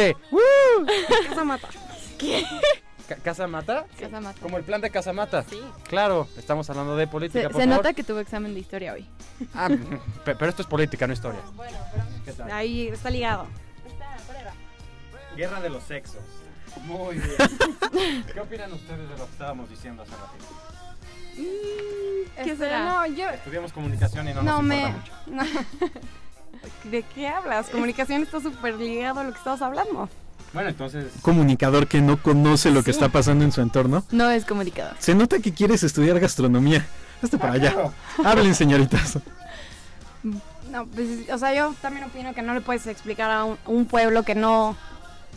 [1.30, 1.68] Casa Mata.
[2.18, 2.50] Ca-
[3.24, 3.86] ¿Casa Mata?
[4.00, 4.40] Casa Mata.
[4.42, 5.44] Como el plan de Casa Mata.
[5.50, 5.62] Sí.
[5.88, 7.76] Claro, estamos hablando de Se, política, por se favor.
[7.78, 9.08] nota que tuvo examen de historia hoy.
[9.54, 9.70] Ah,
[10.24, 11.40] pe- pero esto es política, no historia.
[12.52, 13.48] Ahí está ligado.
[15.36, 16.22] Guerra de los sexos.
[16.84, 17.36] Muy bien.
[18.34, 20.46] ¿Qué opinan ustedes de lo que estábamos diciendo hace ratito?
[21.36, 22.86] ¿Qué Este, será?
[22.86, 23.30] No, yo...
[23.30, 24.82] Estudiamos comunicación y no, No nos me...
[24.88, 25.54] importa mucho.
[26.86, 26.90] no.
[26.90, 27.70] ¿De qué hablas?
[27.70, 30.10] Comunicación está súper ligado a lo que estamos hablando.
[30.56, 31.12] Bueno, entonces...
[31.22, 34.06] Comunicador que no conoce lo que está pasando en su entorno.
[34.12, 34.96] No es comunicador.
[35.00, 36.88] Se nota que quieres estudiar gastronomía.
[37.22, 37.92] Hazte para allá.
[38.24, 39.20] Hablen, señoritas.
[40.72, 43.86] No, pues, o sea, yo también opino que no le puedes explicar a un, un
[43.86, 44.78] pueblo que no,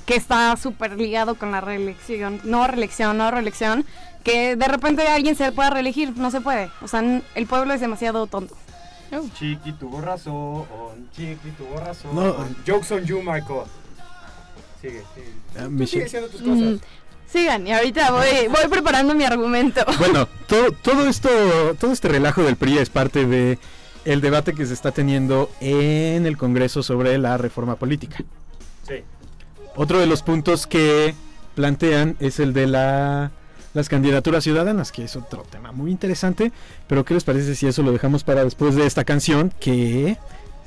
[0.06, 3.84] que está súper ligado con la reelección, no reelección, no reelección,
[4.22, 6.70] que de repente alguien se pueda reelegir, no se puede.
[6.80, 7.02] O sea,
[7.34, 8.56] el pueblo es demasiado tonto.
[9.34, 10.64] Chiqui tuvo razón,
[11.12, 12.14] Chiqui tuvo razón.
[12.14, 12.36] No.
[12.64, 13.66] Jokes on you, Marco.
[14.81, 15.33] Sigue, sigue.
[15.59, 16.81] Ah, Tú sigue haciendo tus Mm, cosas.
[17.31, 19.85] sigan, y ahorita voy, voy preparando mi argumento.
[19.99, 21.29] Bueno, todo, todo esto,
[21.81, 23.59] todo este relajo del PRI es parte de
[24.05, 28.18] el debate que se está teniendo en el Congreso sobre la reforma política.
[28.87, 29.03] Sí.
[29.76, 31.14] Otro de los puntos que
[31.55, 33.33] plantean es el de la,
[33.74, 36.53] las candidaturas ciudadanas, que es otro tema muy interesante.
[36.87, 39.53] Pero ¿qué les parece si eso lo dejamos para después de esta canción?
[39.61, 40.16] Que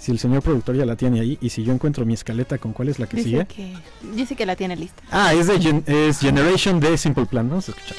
[0.01, 2.73] si el señor productor ya la tiene ahí y si yo encuentro mi escaleta con
[2.73, 3.45] cuál es la que Dice sigue.
[3.45, 3.73] que,
[4.15, 5.03] dice que la tiene lista.
[5.11, 7.47] Ah, es de es Generation de Simple Plan.
[7.47, 7.95] Vamos a escuchar.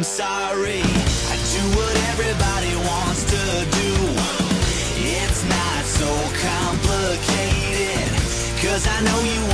[0.00, 0.80] I'm sorry.
[0.80, 3.92] I do what everybody wants to do.
[4.96, 6.08] It's not so
[6.40, 8.08] complicated.
[8.64, 9.49] Cause I know you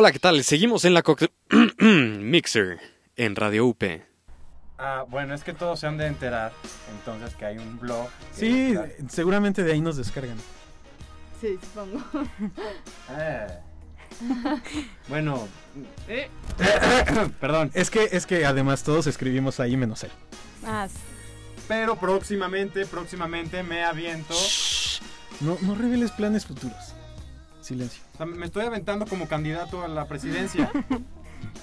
[0.00, 0.42] Hola, ¿qué tal?
[0.44, 1.02] Seguimos en la
[1.78, 2.80] Mixer
[3.16, 3.82] en Radio UP.
[4.78, 6.52] Ah, bueno, es que todos se han de enterar,
[6.90, 8.08] entonces, que hay un blog.
[8.32, 10.38] Sí, está- seguramente de ahí nos descargan.
[11.38, 11.98] Sí, supongo.
[13.10, 13.46] Eh.
[15.08, 15.46] Bueno,
[17.40, 17.70] perdón.
[17.74, 20.12] Es que, es que además todos escribimos ahí menos él.
[20.64, 20.88] Ah,
[21.68, 24.32] Pero próximamente, próximamente me aviento.
[25.42, 26.94] No, no reveles planes futuros.
[27.70, 28.02] Silencio.
[28.14, 30.70] O sea, me estoy aventando como candidato a la presidencia.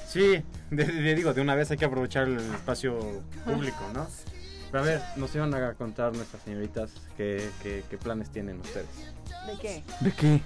[0.08, 0.42] Sí,
[0.72, 2.98] de, de- digo, de una vez hay que aprovechar el espacio
[3.46, 4.08] público, ¿no?
[4.72, 8.88] Pero a ver, nos iban a contar nuestras señoritas qué, qué- qué planes tienen ustedes.
[9.46, 9.84] ¿De qué?
[10.00, 10.42] ¿De qué?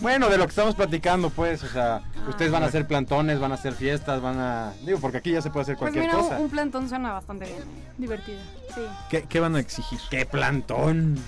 [0.00, 3.52] Bueno, de lo que estamos platicando, pues, o sea, ustedes van a hacer plantones, van
[3.52, 4.72] a hacer fiestas, van a...
[4.82, 6.38] Digo, porque aquí ya se puede hacer Pues cualquier mira, cosa.
[6.40, 7.62] un, plantón suena bastante bien.
[7.98, 8.40] Divertido.
[8.74, 8.80] Sí.
[9.10, 9.98] ¿Qué, qué van a exigir?
[10.10, 11.18] ¡Qué plantón!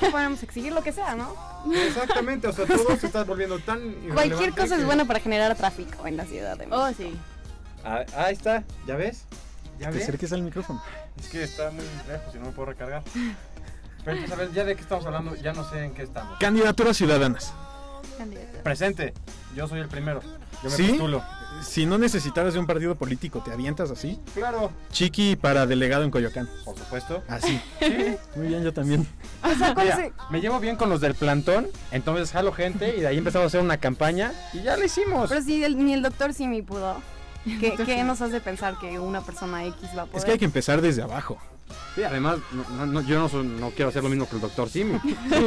[0.00, 0.72] ¿Qué podemos exigir?
[0.72, 1.32] Lo que sea, ¿no?
[1.72, 3.92] Exactamente, o sea, todo se está volviendo tan...
[4.12, 6.76] Cualquier cosa es buena para generar tráfico en la ciudad de México.
[6.76, 7.16] Oh, sí.
[7.84, 9.26] Ah, ahí está, ¿ya ves?
[9.78, 10.02] ¿Ya Te ves?
[10.02, 10.82] acerques al micrófono.
[11.20, 13.04] Es que está muy lejos y no me puedo recargar.
[14.04, 16.36] Pero entonces, a ver, ya de qué estamos hablando, ya no sé en qué estamos.
[16.40, 17.52] Candidaturas ciudadanas.
[18.18, 18.58] Candidato.
[18.62, 19.14] Presente,
[19.56, 20.20] yo soy el primero.
[20.62, 20.88] Yo me ¿Sí?
[20.88, 21.22] postulo.
[21.62, 24.20] Si no necesitaras de un partido político, ¿te avientas así?
[24.34, 26.48] Claro, Chiqui para delegado en Coyoacán.
[26.64, 27.22] por supuesto.
[27.28, 27.60] Así.
[28.36, 29.06] Muy bien, yo también.
[29.42, 33.00] O sea, ¿cuál Mira, me llevo bien con los del plantón, entonces jalo gente y
[33.00, 35.28] de ahí empezamos a hacer una campaña y ya la hicimos.
[35.30, 36.96] Pero si el- ni el doctor Simi pudo.
[37.44, 40.18] ¿Qué, qué nos hace pensar que una persona X va a poder?
[40.18, 41.38] Es que hay que empezar desde abajo.
[41.94, 44.40] Sí, además, no- no- no- yo no, soy- no quiero hacer lo mismo que el
[44.42, 44.98] doctor Simi.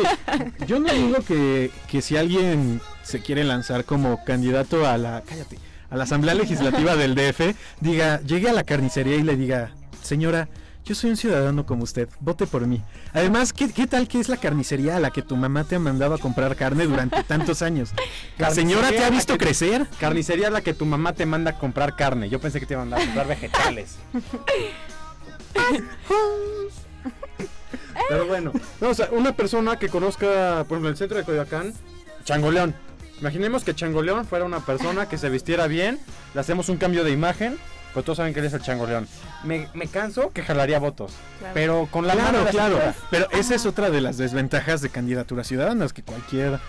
[0.67, 5.23] Yo no digo que, que si alguien se quiere lanzar como candidato a la.
[5.25, 5.57] Cállate.
[5.89, 10.47] A la Asamblea Legislativa del DF, diga, llegue a la carnicería y le diga, señora,
[10.85, 12.81] yo soy un ciudadano como usted, vote por mí.
[13.13, 15.79] Además, ¿qué, qué tal que es la carnicería a la que tu mamá te ha
[15.79, 17.89] mandado a comprar carne durante tantos años?
[18.37, 19.85] La señora te ha visto crecer.
[19.99, 22.29] Carnicería es la que tu mamá te manda a comprar carne.
[22.29, 23.97] Yo pensé que te iba a mandar a comprar vegetales.
[28.09, 31.73] Pero bueno, no, o sea, una persona que conozca, por ejemplo, el centro de Coyoacán,
[32.23, 32.75] Changoleón.
[33.19, 35.99] Imaginemos que Changoleón fuera una persona que se vistiera bien,
[36.33, 37.57] le hacemos un cambio de imagen,
[37.93, 39.07] pero todos saben que él es el Changoleón.
[39.43, 41.53] Me, me canso que jalaría votos, Claro.
[41.53, 42.79] pero con la Claro, claro.
[43.11, 46.59] Pero esa es otra de las desventajas de candidaturas ciudadanas, que cualquier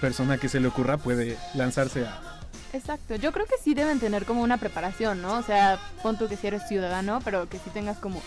[0.00, 2.35] persona que se le ocurra puede lanzarse a...
[2.76, 5.38] Exacto, yo creo que sí deben tener como una preparación, ¿no?
[5.38, 8.22] O sea, pon tú que si eres ciudadano, pero que sí tengas como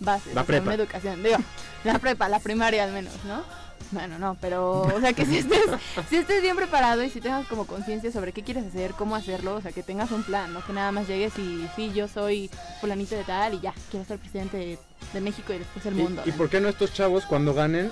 [0.00, 1.38] bases, La o sea, una educación, digo,
[1.84, 3.42] la prepa, la primaria al menos, ¿no?
[3.90, 5.64] Bueno, no, pero, o sea, que si estés,
[6.10, 9.54] si estés bien preparado y si tengas como conciencia sobre qué quieres hacer, cómo hacerlo,
[9.54, 10.64] o sea, que tengas un plan, ¿no?
[10.66, 12.50] Que nada más llegues y, sí, yo soy
[12.80, 14.78] fulanito de tal y ya, quiero ser presidente de,
[15.12, 16.22] de México y después el mundo.
[16.26, 17.90] ¿Y, por qué no estos chavos cuando ganen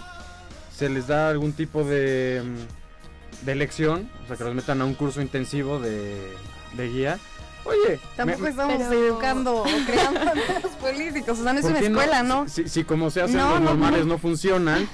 [0.76, 2.81] se les da algún tipo de, mm,
[3.44, 4.08] de lección?
[4.24, 6.32] O sea, que los metan a un curso intensivo de,
[6.74, 7.18] de guía.
[7.64, 11.38] Oye, Tampoco me- estamos pero- educando o creando nuevos políticos.
[11.38, 12.48] O sea, no es ¿por una escuela, ¿no?
[12.48, 14.14] Si, si como se hacen No, los no, normales no.
[14.14, 14.88] no funcionan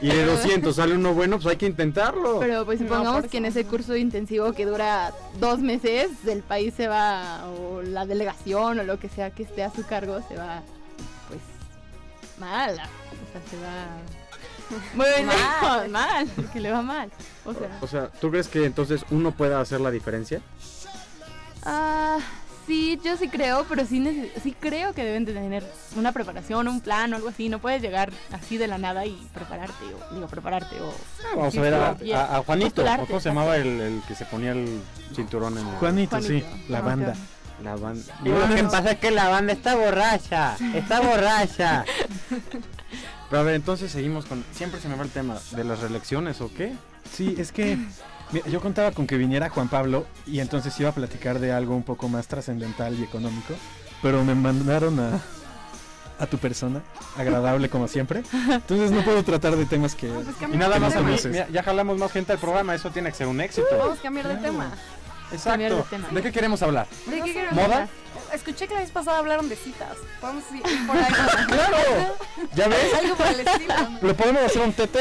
[0.00, 2.38] y de 200 sale uno bueno, pues hay que intentarlo.
[2.40, 6.88] Pero pues supongamos que en ese curso intensivo que dura dos meses, el país se
[6.88, 10.62] va, o la delegación o lo que sea que esté a su cargo, se va,
[11.28, 11.40] pues,
[12.38, 12.70] mal.
[12.72, 13.98] O sea, se va
[14.94, 17.10] muy mal, mal, que le va mal.
[17.44, 20.40] O sea, O sea, ¿tú crees que entonces uno pueda hacer la diferencia?
[21.64, 22.18] ah,
[22.66, 25.64] sí, yo sí creo, pero sí, sí creo que deben de tener
[25.96, 27.48] una preparación, un plan o algo así.
[27.48, 30.92] No puedes llegar así de la nada y prepararte, o digo, prepararte, o...
[31.36, 32.66] Vamos sí, a ver a, sí, a- a Juanito.
[32.68, 34.80] postularte, ¿o ¿Cómo se llamaba el, el que se ponía el
[35.14, 35.74] cinturón en el...
[35.76, 36.72] Juanito, sí, Juanito.
[36.72, 37.14] la banda.
[37.62, 38.14] La banda.
[38.24, 40.56] Y lo que pasa es que la banda está borracha.
[40.74, 41.84] Está borracha.
[43.30, 44.44] Pero a ver, entonces seguimos con.
[44.52, 46.72] Siempre se me va el tema de las reelecciones o qué?
[47.10, 47.78] Sí, es que
[48.32, 51.74] mira, yo contaba con que viniera Juan Pablo y entonces iba a platicar de algo
[51.74, 53.54] un poco más trascendental y económico,
[54.02, 55.20] pero me mandaron a,
[56.18, 56.82] a tu persona,
[57.16, 58.22] agradable como siempre.
[58.50, 60.08] Entonces no puedo tratar de temas que...
[60.08, 60.94] Pues Y nada más,
[61.30, 63.66] mira, ya jalamos más gente al programa, eso tiene que ser un éxito.
[63.78, 64.70] Vamos a cambiar de tema.
[65.44, 65.86] Cambiar de Exacto.
[65.88, 66.08] tema.
[66.10, 66.86] ¿De qué queremos hablar?
[67.06, 67.64] ¿De qué queremos ¿Moda?
[67.64, 67.88] hablar?
[68.32, 69.96] Escuché que la vez pasada hablaron de citas.
[70.22, 71.12] A ir por ahí.
[71.48, 72.16] ¡Claro!
[72.54, 72.94] ¿Ya ves?
[72.94, 73.74] Algo por el estilo.
[74.02, 74.96] Le podemos hacer un TT.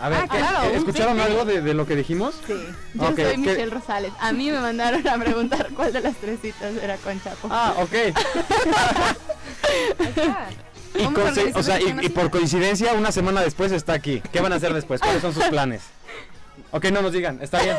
[0.00, 2.34] A ver, Ah, claro, ¿eh, un ¿escucharon algo de, de lo que dijimos?
[2.44, 2.54] Sí,
[2.94, 4.12] yo soy ¿qué- Michelle Rosales.
[4.18, 7.46] A mí me mandaron a preguntar cuál de las tres citas era con Chapo.
[7.50, 7.92] Ah, ok.
[10.94, 11.06] Y,
[11.54, 11.78] o sea,
[12.14, 14.22] por coincidencia, una semana después está aquí.
[14.30, 15.00] ¿Qué van a hacer después?
[15.00, 15.80] ¿Cuáles son sus planes?
[16.70, 17.76] Ok, no nos digan, está bien.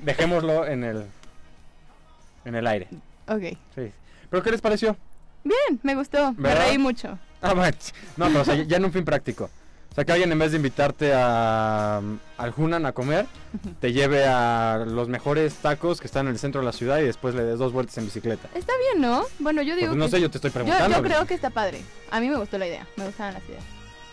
[0.00, 1.06] Dejémoslo en el
[2.44, 2.88] en el aire.
[3.34, 3.58] Ok.
[3.74, 3.92] Sí.
[4.30, 4.96] ¿Pero qué les pareció?
[5.44, 6.32] Bien, me gustó.
[6.32, 6.66] Me ¿Verdad?
[6.68, 7.18] reí mucho.
[7.44, 7.76] Ah, bueno,
[8.16, 9.50] no, pero o sea, ya en un fin práctico.
[9.90, 11.96] O sea, que alguien en vez de invitarte a,
[12.38, 13.26] al Hunan a comer,
[13.80, 17.02] te lleve a los mejores tacos que están en el centro de la ciudad y
[17.02, 18.48] después le des dos vueltas en bicicleta.
[18.54, 19.24] Está bien, ¿no?
[19.40, 20.96] Bueno, yo digo Pues no que- sé, yo te estoy yo, preguntando.
[20.98, 21.82] yo creo que está padre.
[22.12, 22.86] A mí me gustó la idea.
[22.96, 23.64] Me gustaban las ideas.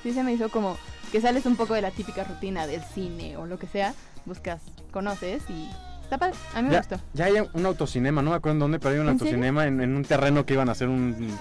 [0.01, 0.75] Sí se me hizo como
[1.11, 3.93] que sales un poco de la típica rutina del cine o lo que sea.
[4.25, 4.61] Buscas,
[4.91, 5.69] conoces y
[6.09, 6.35] está padre.
[6.55, 6.99] A mí me Ya, gustó.
[7.13, 9.95] ya hay un autocinema, no me acuerdo en dónde, pero hay un autocinema en, en
[9.95, 11.37] un terreno que iban a hacer un,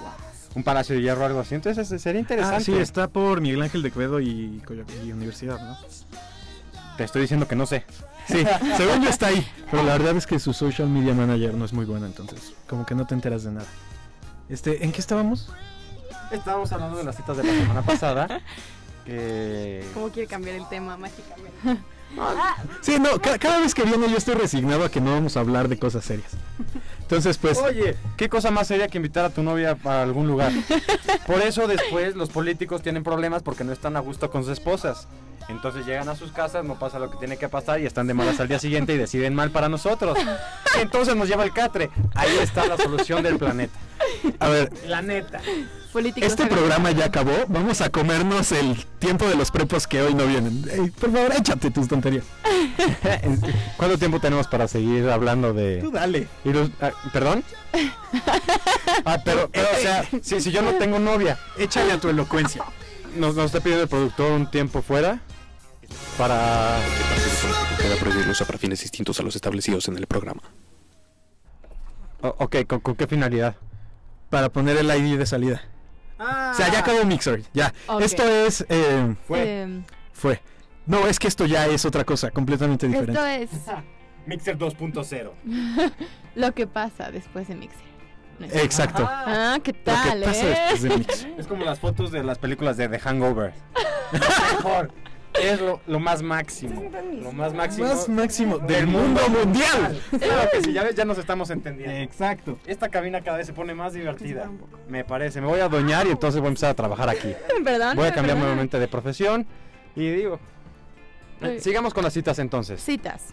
[0.55, 1.55] un palacio de hierro o algo así.
[1.55, 2.57] Entonces ese sería interesante.
[2.57, 4.63] Ah, sí, está por Miguel Ángel de Quevedo y,
[5.05, 5.77] y Universidad, ¿no?
[6.97, 7.85] Te estoy diciendo que no sé.
[8.27, 8.45] Sí,
[8.77, 9.47] según yo está ahí.
[9.71, 12.85] Pero la verdad es que su social media manager no es muy buena, entonces como
[12.85, 13.67] que no te enteras de nada.
[14.49, 15.51] Este, ¿en qué estábamos?
[16.31, 18.41] Estábamos hablando de las citas de la semana pasada.
[19.07, 19.83] Que...
[19.95, 21.83] ¿Cómo quiere cambiar el tema mágicamente?
[22.81, 25.41] Sí, no, ca- cada vez que viene yo estoy resignado a que no vamos a
[25.41, 26.33] hablar de cosas serias.
[27.01, 30.53] Entonces, pues, Oye, ¿qué cosa más sería que invitar a tu novia para algún lugar?
[31.27, 35.09] Por eso después los políticos tienen problemas porque no están a gusto con sus esposas.
[35.49, 38.13] Entonces llegan a sus casas, no pasa lo que tiene que pasar y están de
[38.13, 40.19] malas al día siguiente y deciden mal para nosotros.
[40.79, 41.89] Entonces nos lleva el catre.
[42.15, 43.79] Ahí está la solución del planeta.
[44.41, 45.41] a ver, La neta.
[45.93, 47.33] Políticos este programa ya acabó.
[47.49, 50.65] Vamos a comernos el tiempo de los prepos que hoy no vienen.
[50.71, 52.25] Ey, por favor, échate tus tonterías.
[53.77, 55.79] ¿Cuánto tiempo tenemos para seguir hablando de...
[55.81, 56.29] Tú dale.
[56.45, 57.43] ilus- ah, ¿Perdón?
[59.05, 62.65] Ah, pero, pero, o sea, si, si yo no tengo novia, Échale a tu elocuencia.
[63.17, 65.21] nos, nos está pidiendo el productor un tiempo fuera
[66.17, 66.79] para...
[67.81, 70.43] Queda prohibir el uso para fines distintos a los establecidos en el programa.
[72.23, 73.57] O- ok, ¿con, con qué finalidad?
[74.31, 75.63] Para poner el ID de salida.
[76.19, 77.43] O sea, ya acabó Mixer.
[77.53, 77.73] Ya.
[78.01, 78.63] Esto es.
[78.69, 80.41] eh, Eh, fue.
[80.87, 83.13] No, es que esto ya es otra cosa, completamente diferente.
[83.13, 83.77] esto es
[84.27, 85.33] Mixer 2.0.
[86.35, 87.89] lo que pasa después de Mixer.
[88.39, 89.05] No Exacto.
[89.09, 90.49] Ah, ¿qué Lo que tal, pasa eh?
[90.71, 91.35] después de Mixer.
[91.39, 93.53] Es como las fotos de las películas de The Hangover.
[94.13, 94.91] Mejor.
[95.43, 96.91] Es lo, lo más máximo.
[97.23, 97.87] Lo más máximo.
[97.87, 100.01] Más máximo del mundo mundial.
[100.11, 101.95] Claro que sí, ya ves, ya nos estamos entendiendo.
[101.97, 102.59] Exacto.
[102.67, 104.51] Esta cabina cada vez se pone más divertida.
[104.89, 105.41] Me parece.
[105.41, 107.35] Me voy a adueñar y entonces voy a empezar a trabajar aquí.
[107.65, 107.97] Perdón.
[107.97, 108.39] Voy a cambiar perdón.
[108.41, 109.47] nuevamente de profesión.
[109.97, 110.39] Y digo.
[111.43, 111.59] eh.
[111.61, 112.83] Sigamos con las citas entonces.
[112.83, 113.29] Citas.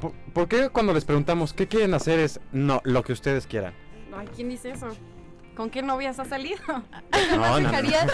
[0.00, 3.74] ¿Por, por qué cuando les preguntamos qué quieren hacer es no, lo que ustedes quieran?
[4.16, 4.88] Ay, ¿quién dice eso?
[5.62, 6.58] ¿Con qué novias has salido?
[6.66, 7.68] No, no, no.
[7.70, 8.04] Dejaría-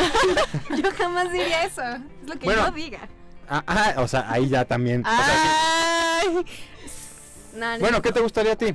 [0.82, 1.80] Yo jamás diría eso.
[1.82, 2.66] Es lo que Bueno.
[2.66, 2.98] yo diga.
[3.48, 5.00] Ah, ah, o sea, ahí ya también.
[5.00, 6.20] o sea.
[6.20, 6.44] Ay,
[7.54, 8.66] Nah, ni- Bueno, ¿qué te gustaría a ti?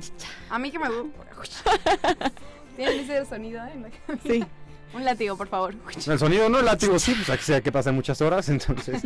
[0.50, 1.70] A mí que me gusta.
[2.76, 3.64] ¿Tienen ese sonido?
[3.64, 3.70] eh?
[3.74, 4.22] en la cabeza?
[4.28, 4.44] sí.
[4.92, 5.74] Un látigo, por favor.
[6.06, 9.02] El sonido no, el látigo sí, pues aquí sea que pasen muchas horas, entonces.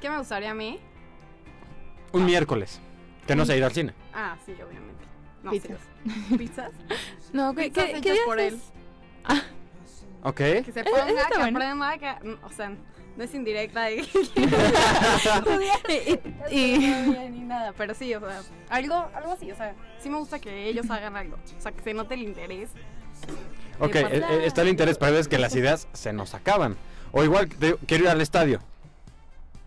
[0.00, 0.78] ¿Qué me gustaría a mí?
[2.12, 2.80] Un miércoles.
[3.26, 3.94] Que no sea ir al cine.
[4.14, 4.92] Ah, sí, obviamente.
[5.42, 5.78] No, Pizzas.
[6.38, 6.70] ¿Pizzas?
[7.32, 8.60] No, ¿qué, Pizzas qué, hechas qué días por él.
[10.22, 10.36] Ok.
[10.36, 11.58] Que se Eso- ponga, que bueno.
[11.58, 12.36] aprenda, que...
[12.44, 12.68] O sea,
[13.16, 14.00] no es indirecta y...
[15.88, 16.20] Y-
[16.50, 16.78] y-
[17.30, 20.68] ni nada, pero sí, o sea, algo, algo así, o sea, sí me gusta que
[20.68, 22.70] ellos hagan algo, o sea, que se note el interés.
[23.80, 26.76] Ok, eh, eh, está el interés, pero es que las ideas se nos acaban.
[27.12, 28.60] O igual, te- quiero ir al estadio.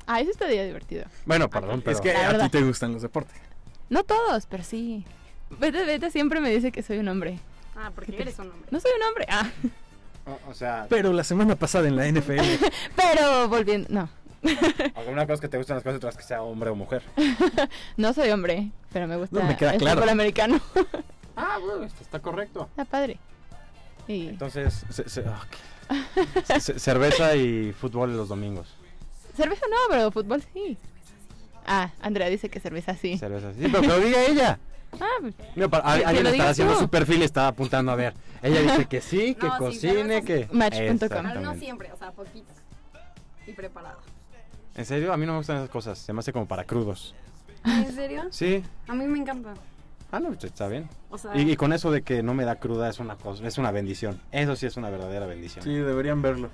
[0.08, 1.06] Ah, eso estaría divertido.
[1.26, 1.96] Bueno, perdón, pero...
[1.98, 3.36] Es que a ti te gustan los deportes.
[3.90, 5.06] No todos, pero sí.
[5.50, 7.40] Vete, vete siempre me dice que soy un hombre.
[7.76, 8.68] Ah, porque eres un hombre.
[8.72, 9.26] No soy un hombre.
[9.30, 9.50] Ah,
[10.26, 12.40] O, o sea, Pero la semana pasada en la NFL.
[12.96, 13.88] pero volviendo.
[13.90, 14.10] No,
[14.96, 17.04] alguna cosa que te gustan las cosas, otras que sea hombre o mujer.
[17.98, 19.98] no soy hombre, pero me gusta No, me queda el claro.
[19.98, 20.60] fútbol americano.
[21.38, 22.62] Ah, bueno, esto está correcto.
[22.70, 23.18] Está padre.
[24.08, 24.86] Y Entonces.
[24.90, 28.70] Ce- cerveza y fútbol los domingos.
[29.36, 30.78] cerveza no, pero fútbol sí.
[31.68, 33.18] Ah, Andrea dice que cerveza sí.
[33.18, 34.60] Cerveza, sí, pero que lo diga ella.
[35.00, 36.80] Ah, pues, para- Que- alguien lo está digas haciendo tú.
[36.82, 38.14] su perfil y está apuntando a ver.
[38.42, 40.48] Ella dice que sí, que No, sí, cocine, que...
[40.52, 40.78] Match.com.
[40.78, 41.60] Pero no Exactamente.
[41.60, 42.52] siempre, o sea, poquito.
[43.48, 44.00] Y preparado.
[44.76, 45.98] En serio, a mí no me gustan esas cosas.
[45.98, 47.16] Se me hace como para crudos.
[47.64, 48.24] ¿En serio?
[48.30, 48.64] Sí.
[48.88, 49.54] A mí me encanta.
[50.12, 50.88] Ah, no, está bien.
[51.10, 53.46] O sea, Y, y con eso de que no me da cruda es una cosa,
[53.48, 54.22] es una bendición.
[54.32, 55.64] Eso sí es una verdadera bendición.
[55.64, 56.50] Sí, deberían verlo.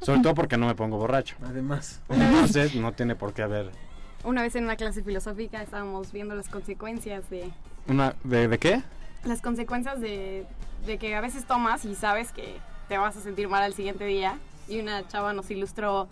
[0.00, 1.36] Sobre todo porque no me pongo borracho.
[1.44, 2.00] Además.
[2.08, 3.70] Entonces no tiene por qué haber
[4.24, 7.50] una vez en una clase filosófica estábamos viendo las consecuencias de...
[7.88, 8.82] una ¿de, de qué?
[9.24, 10.46] Las consecuencias de,
[10.86, 12.56] de que a veces tomas y sabes que
[12.88, 14.38] te vas a sentir mal al siguiente día.
[14.68, 16.08] Y una chava nos ilustró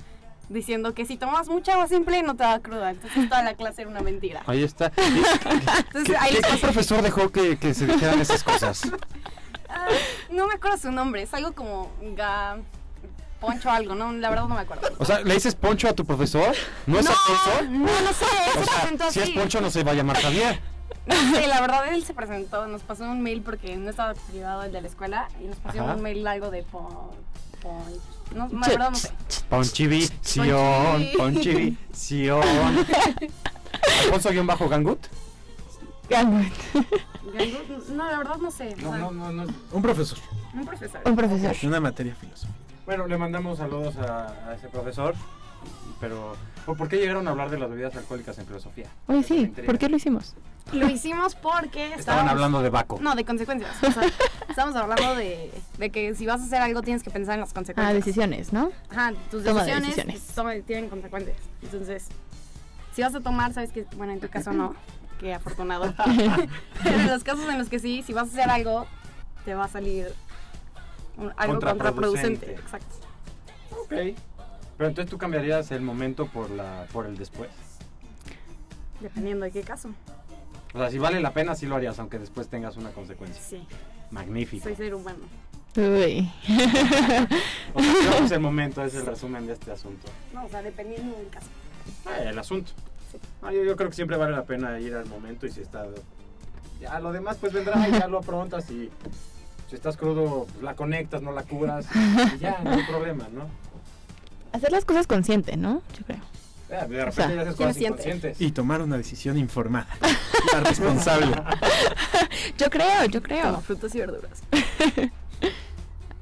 [0.48, 2.90] diciendo que si tomas mucha agua simple no te da cruda.
[2.90, 4.42] Entonces toda la clase era una mentira.
[4.46, 4.92] Ahí está.
[4.96, 8.82] Entonces ¿Qué, ahí qué- profesor dejó que, que se dijeran esas cosas?
[9.68, 9.88] Ah,
[10.30, 12.58] no me acuerdo su nombre, es algo como Ga...
[13.46, 14.88] Poncho algo, no, la verdad no me acuerdo.
[14.98, 16.54] O sea, ¿le dices Poncho a tu profesor?
[16.86, 17.70] ¿No es no, Alfonso?
[17.70, 19.30] no, no sé, él O se sea, presentó si es.
[19.30, 20.60] Poncho no se va a llamar Javier.
[21.06, 24.62] No sé, la verdad él se presentó, nos pasó un mail porque no estaba activado
[24.62, 25.94] el de la escuela y nos pasó Ajá.
[25.96, 26.86] un mail algo de pon,
[27.60, 27.84] pon,
[28.34, 29.10] no, la verdad no sé.
[29.50, 30.46] Ponchivisión,
[31.16, 31.16] Ponchivi.
[31.16, 32.42] Ponchivisión.
[34.04, 34.98] Alfonso-Bajo Gangut.
[36.08, 36.52] Gangut.
[37.34, 38.74] Gangu- No, la verdad no sé.
[38.74, 39.44] o sea, no, no.
[39.72, 40.18] Un profesor.
[40.54, 41.00] Un profesor.
[41.04, 41.56] Un profesor.
[41.64, 42.54] Una materia filosófica.
[42.86, 45.14] Bueno, le mandamos saludos a, a ese profesor.
[46.00, 48.88] Pero, ¿por qué llegaron a hablar de las bebidas alcohólicas en filosofía?
[49.06, 49.46] Oye, sí.
[49.64, 50.34] ¿por qué lo hicimos?
[50.72, 52.98] Lo hicimos porque Estaban estábamos- hablando de Baco.
[53.00, 53.70] No, de consecuencias.
[53.82, 54.02] O sea,
[54.48, 57.54] estamos hablando de, de que si vas a hacer algo tienes que pensar en las
[57.54, 57.90] consecuencias.
[57.90, 58.70] Ah, decisiones, ¿no?
[58.90, 60.26] Ajá, tus Toma de decisiones, decisiones.
[60.34, 61.36] toma- tienen consecuencias.
[61.62, 62.08] Entonces,
[62.94, 64.74] si vas a tomar, sabes que, bueno, en tu caso no,
[65.20, 65.94] qué afortunado.
[65.96, 66.46] Pero
[66.98, 68.86] en los casos en los que sí, si vas a hacer algo,
[69.46, 70.12] te va a salir
[71.16, 72.46] un- algo Contraproducente.
[72.46, 72.52] contraproducente.
[72.52, 72.96] Exacto.
[73.82, 74.18] Ok.
[74.76, 77.50] Pero entonces tú cambiarías el momento por la por el después.
[79.00, 79.90] Dependiendo de qué caso.
[80.72, 83.40] O sea, si vale la pena, sí lo harías, aunque después tengas una consecuencia.
[83.42, 83.64] Sí,
[84.10, 84.64] Magnífico.
[84.64, 85.18] soy ser humano.
[85.76, 86.30] Uy.
[87.74, 90.06] O sea, digamos el momento es el resumen de este asunto.
[90.32, 91.46] No, o sea, dependiendo del caso.
[92.10, 92.72] Eh, el asunto.
[93.42, 95.86] Ah, yo, yo creo que siempre vale la pena ir al momento y si está...
[96.80, 98.90] Ya lo demás pues vendrá y ya lo afrontas y
[99.74, 101.84] si estás crudo, pues la conectas, no la curas
[102.34, 103.46] y ya, no hay problema, ¿no?
[104.52, 105.82] Hacer las cosas consciente, ¿no?
[105.98, 106.20] Yo creo.
[106.70, 108.40] Eh, de repente sea, ya haces ¿quién cosas inconscientes.
[108.40, 109.88] Y tomar una decisión informada.
[110.52, 111.34] La responsable.
[112.58, 113.60] Yo creo, yo Como creo.
[113.62, 114.42] frutas y verduras.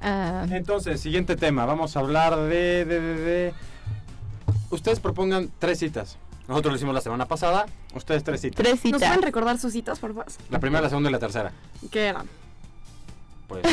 [0.01, 3.53] Ah, Entonces, siguiente tema, vamos a hablar de, de, de, de-
[4.69, 6.17] Ustedes propongan tres citas.
[6.47, 8.57] Nosotros lo hicimos la semana pasada, ustedes tres citas.
[8.57, 9.01] tres ¿Nos citas.
[9.01, 10.25] pueden recordar sus citas, por favor?
[10.49, 11.51] La primera, la segunda y la tercera.
[11.91, 12.27] ¿Qué eran?
[13.47, 13.63] Pues,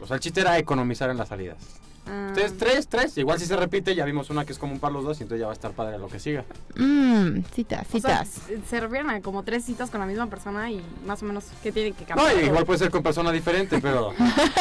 [0.00, 1.56] o sea, el chiste era economizar en las salidas.
[2.04, 4.92] Ah, Ustedes tres, tres, igual si se repite, ya vimos una que es común para
[4.92, 6.44] los dos y entonces ya va a estar padre lo que siga.
[6.74, 8.40] Mmm, citas, o sea, citas.
[8.68, 11.70] se refieren a como tres citas con la misma persona y más o menos qué
[11.70, 12.42] tienen que No, cambiar.
[12.44, 14.12] igual puede ser con persona diferente, pero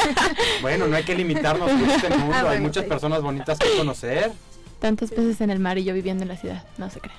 [0.61, 2.89] bueno, no hay que limitarnos en este mundo, Ah, hay muchas sí.
[2.89, 4.31] personas bonitas que conocer.
[4.79, 6.63] Tantos peces en el mar y yo viviendo en la ciudad.
[6.77, 7.17] No se crean.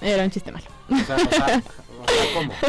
[0.00, 0.66] Era un chiste malo.
[0.90, 1.62] O sea, o sea, o sea,
[2.34, 2.52] ¿cómo?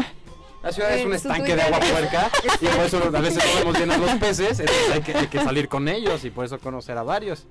[0.64, 2.30] La ciudad es Eh, un estanque de agua puerca
[2.60, 5.40] y por eso a veces no podemos llenar los peces, entonces hay que, hay que
[5.44, 7.46] salir con ellos y por eso conocer a varios.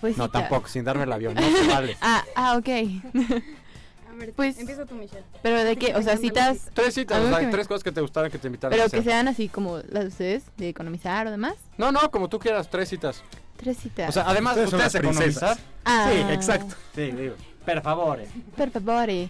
[0.00, 1.96] Pues No, tampoco, sin darme el avión, no se vale.
[2.00, 2.68] Ah, ah, ok.
[2.68, 5.24] A ver, Pues- empieza tú, Michelle.
[5.42, 7.92] Pero de qué, o sea, citas, Tres citas, A o sea, me- tres cosas que
[7.92, 9.00] te gustaran que te invitaran a pero hacer.
[9.00, 11.54] que sean así como las de ustedes, de economizar o demás.
[11.76, 13.22] No, no, como tú quieras, tres citas.
[13.56, 14.08] Tres citas.
[14.08, 15.58] O sea, además, Ustedes ustedes economizar.
[15.84, 16.74] ah, Sí, exacto.
[16.94, 17.34] Sí, digo.
[17.64, 18.26] Per favore.
[18.56, 19.28] Per favore.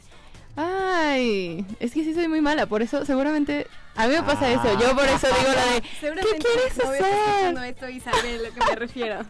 [0.56, 4.52] Ay, es que sí soy muy mala, por eso seguramente a mí me pasa Ah.
[4.52, 4.78] eso.
[4.80, 5.80] Yo por eso digo lo de
[6.22, 7.04] ¿Qué quieres no hacer?
[7.04, 9.20] escuchando esto y sabe a lo que me refiero.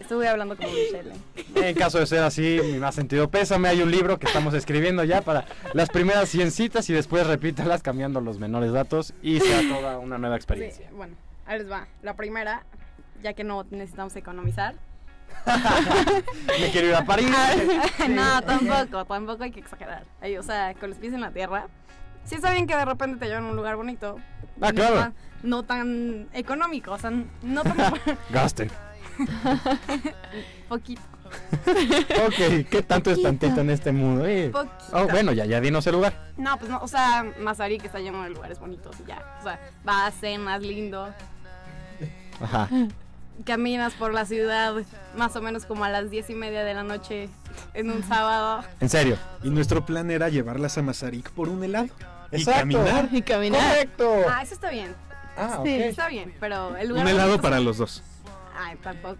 [0.00, 1.12] Estuve hablando como Michelle.
[1.54, 5.04] En caso de ser así, mi más sentido pésame, hay un libro que estamos escribiendo
[5.04, 5.44] ya para
[5.74, 10.16] las primeras 100 citas y después repítalas cambiando los menores datos y sea toda una
[10.16, 10.88] nueva Sí, experiencia.
[10.92, 11.86] bueno, ahí les va.
[12.02, 12.64] La primera,
[13.22, 14.74] ya que no necesitamos economizar.
[16.60, 17.30] Me quiero ir a París.
[18.08, 20.04] no, tampoco, tampoco hay que exagerar.
[20.20, 21.68] Ahí, o sea, con los pies en la tierra.
[22.24, 24.16] Sí está bien que de repente te llevan a un lugar bonito.
[24.60, 24.96] Ah, no claro.
[24.96, 27.10] tan- No tan económico, o sea,
[27.42, 27.76] no tan
[28.30, 28.70] Gasten.
[30.68, 31.00] poquito.
[32.26, 34.26] Ok, ¿qué tanto es tantito en este mundo?
[34.26, 34.74] Eh, Poquito.
[34.92, 36.14] Oh, bueno, ya, ya dinos el lugar.
[36.36, 39.36] No, pues no, o sea, Mazarik está lleno de lugares bonitos y ya.
[39.40, 41.08] O sea, vas, cenas, lindo.
[42.40, 42.68] Ajá.
[43.44, 44.74] Caminas por la ciudad
[45.16, 47.28] más o menos como a las diez y media de la noche
[47.74, 48.64] en un sábado.
[48.80, 49.16] En serio.
[49.42, 51.88] Y nuestro plan era llevarlas a Mazarik por un helado.
[52.32, 52.60] Y Exacto.
[52.60, 53.08] caminar.
[53.12, 53.60] y caminar.
[53.68, 54.14] Correcto.
[54.28, 54.94] Ah, eso está bien.
[55.36, 55.74] Ah, Sí.
[55.76, 55.80] ok.
[55.86, 57.04] Está bien, pero el lugar.
[57.04, 58.02] Un helado para los dos.
[58.60, 59.18] Ay, tampoco.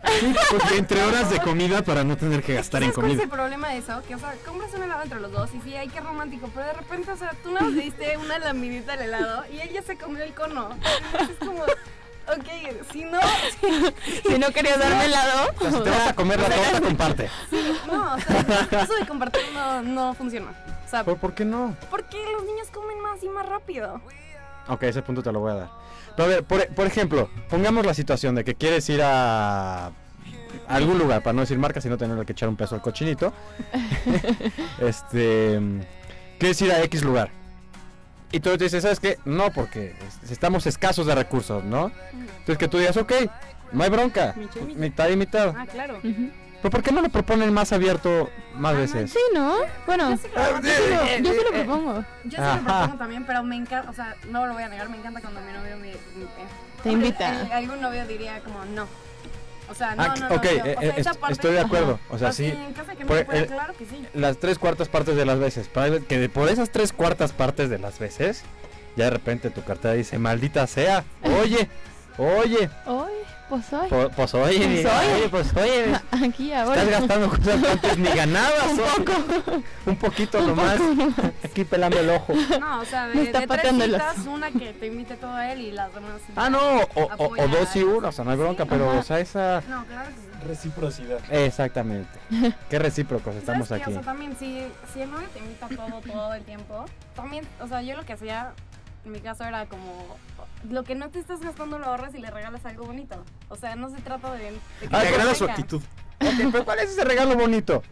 [0.50, 3.22] Porque entre horas de comida para no tener que gastar en ¿Sabes cuál es comida.
[3.22, 4.02] el problema de eso?
[4.08, 6.66] Que, o sea, compras un helado entre los dos y sí, ay, qué romántico, pero
[6.66, 9.82] de repente, o sea, tú más le diste una laminita al helado y él ya
[9.82, 10.70] se comió el cono.
[11.12, 11.62] Entonces es como,
[12.36, 13.18] ok, si no,
[14.26, 17.30] Si no querías darme helado, O sea, si te vas a comer la torta, comparte.
[17.86, 20.52] no, o sea, eso de compartir no, no funciona.
[20.86, 21.76] O sea, ¿Por, por qué no?
[21.90, 24.00] porque los niños comen más y más rápido.
[24.68, 25.68] Ok, ese punto te lo voy a dar.
[26.16, 29.92] Pero a ver, por, por ejemplo, pongamos la situación de que quieres ir a, a
[30.68, 33.32] algún lugar, para no decir marca, sino tenerle que echar un peso al cochinito.
[34.80, 35.60] este.
[36.38, 37.30] Quieres ir a X lugar.
[38.30, 39.18] Y tú te dices, ¿sabes qué?
[39.24, 41.90] No, porque es- estamos escasos de recursos, ¿no?
[42.12, 43.12] Entonces que tú digas, ok,
[43.72, 44.34] no hay bronca.
[44.36, 44.60] Micho.
[44.76, 45.54] Mitad y mitad.
[45.56, 46.00] Ah, claro.
[46.02, 49.12] Pero ¿por qué no lo proponen más abierto más veces?
[49.12, 49.54] Sí, ¿no?
[49.86, 52.04] Bueno, Yo sí lo- yo sí lo- yo sí lo propongo.
[52.24, 52.56] Yo sí Ajá.
[52.56, 55.20] lo propongo también, pero me encanta, o sea, no lo voy a negar, me encanta
[55.20, 55.88] cuando mi novio me...
[55.92, 57.42] me- Te invita.
[57.42, 58.86] el- algún novio diría como, no.
[59.70, 60.34] O sea, no, Ah, no, no.
[60.36, 61.98] ok, eh, o sea, eh, esa est- parte- estoy de acuerdo.
[62.10, 62.56] O sea, Así, sí.
[62.56, 64.06] En casa que no por- se pueda, eh, claro que sí.
[64.14, 65.68] las tres cuartas partes de las veces.
[65.68, 68.42] Para que de- por esas tres cuartas partes de las veces,
[68.96, 71.68] ya de repente tu cartera dice, maldita sea, oye,
[72.16, 73.07] oye, Hoy,
[73.48, 73.88] pues hoy.
[73.88, 75.14] po- pues oye, Pues oye.
[75.14, 76.82] oye, pues oye, Aquí ahora.
[76.82, 78.72] estás gastando cosas que antes ni ganabas.
[78.72, 79.62] Un poco.
[79.86, 80.78] Un poquito nomás.
[81.44, 82.32] Aquí pelando el ojo.
[82.60, 85.52] No, o sea, de, Me de está tres citas, una que te invite todo a
[85.52, 86.20] él y las demás...
[86.36, 86.88] Ah, no, o,
[87.18, 89.00] o- o dos y uno, o sea, no hay bronca, pero, Ajá.
[89.00, 89.62] o sea, esa...
[89.68, 90.28] No, claro que sí.
[90.46, 91.18] Reciprocidad.
[91.30, 92.18] Exactamente.
[92.70, 93.90] Qué recíprocos estamos ¿Sabes qué?
[93.90, 93.98] aquí.
[93.98, 94.62] O sea, también, si,
[94.94, 96.84] si el novio te invita todo, todo el tiempo,
[97.16, 98.52] también, o sea, yo lo que hacía,
[99.08, 100.16] en mi caso, era como,
[100.70, 103.16] lo que no te estás gastando lo ahorras y le regalas algo bonito.
[103.48, 104.44] O sea, no se trata de...
[104.44, 105.82] de que Ah, te me agrada su actitud.
[106.20, 107.82] Ok, pero ¿cuál es ese regalo bonito?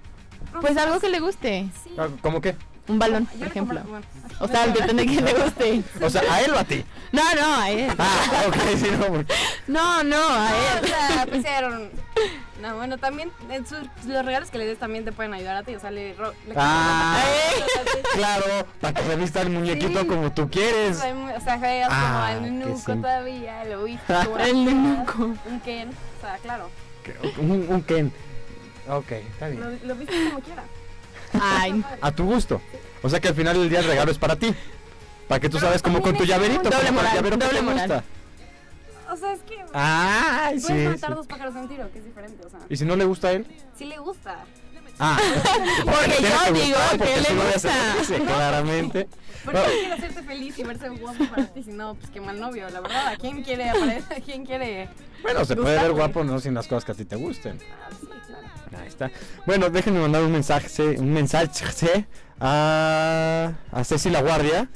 [0.61, 1.69] Pues algo que le guste.
[1.85, 1.91] Sí.
[1.99, 2.57] Ah, ¿Cómo qué?
[2.89, 3.81] Un balón, Yo por ejemplo.
[3.81, 4.07] compro- bueno,
[4.41, 5.83] O sea, depende de quién le guste.
[6.05, 6.85] O sea, ¿a él o a ti?
[7.13, 7.91] No, no, a él.
[7.99, 9.35] Ah, ok, sí, no, porque-
[9.67, 11.39] No, no, a No, él.
[11.39, 11.91] o sea, era un-
[12.63, 15.63] No, bueno, también en sus- los regalos que le des también te pueden ayudar a
[15.63, 15.75] ti.
[15.75, 16.15] O sea, le.
[16.15, 17.23] ro- le Ah,
[17.93, 17.99] Sí.
[18.15, 18.45] claro,
[18.81, 20.07] para que se vista el muñequito Sí.
[20.07, 20.97] como tú quieres.
[20.99, 24.15] O sea, juegas Ah, como qué el nuco sim- todavía, lo viste.
[24.41, 25.35] El nuco.
[25.47, 25.91] Un Ken.
[25.91, 26.71] O sea, claro.
[27.39, 28.13] Un, un Ken.
[28.89, 29.61] Ok, está bien.
[29.83, 30.65] Lo, lo viste como quieras.
[31.41, 32.61] Ay, A tu gusto.
[33.03, 34.55] O sea que al final del día el regalo es para ti.
[35.29, 36.71] Para que tú sabes como con tu llaverito.
[36.71, 38.05] Doble moral, llavero que doble te moral.
[39.11, 39.65] O sea, es que.
[39.73, 40.67] Ay, sí.
[40.69, 41.17] Puedes matar sí.
[41.17, 42.45] dos pájaros de un tiro, que es diferente.
[42.45, 43.47] O sea, ¿Y si no le gusta a él?
[43.77, 44.45] sí le gusta.
[44.99, 45.19] Ah,
[45.85, 47.95] Porque yo que digo que le no gusta.
[47.99, 49.09] dice, claramente.
[49.45, 51.63] Porque él quiere hacerte feliz y verse guapo para ti.
[51.63, 53.09] Si no, pues qué mal novio, la verdad.
[53.09, 54.17] ¿A quién quiere aparecer?
[54.17, 54.89] ¿A quién quiere.?
[55.23, 57.59] Bueno, se puede ver guapo no sin las cosas que a ti te gusten.
[57.63, 58.83] Ah, sí, claro.
[58.83, 59.11] Ahí está.
[59.45, 62.07] Bueno, déjenme mandar un mensaje, un mensaje
[62.41, 64.69] a, a Ceci La Guardia,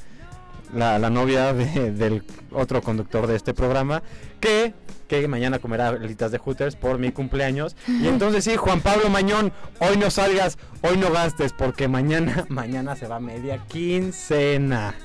[0.73, 4.01] la, la novia de- del otro conductor de este programa,
[4.39, 4.73] que,
[5.07, 7.75] que mañana comerá alitas de Hooters por mi cumpleaños.
[7.87, 12.95] Y entonces sí, Juan Pablo Mañón, hoy no salgas, hoy no gastes, porque mañana, mañana
[12.95, 14.95] se va media quincena.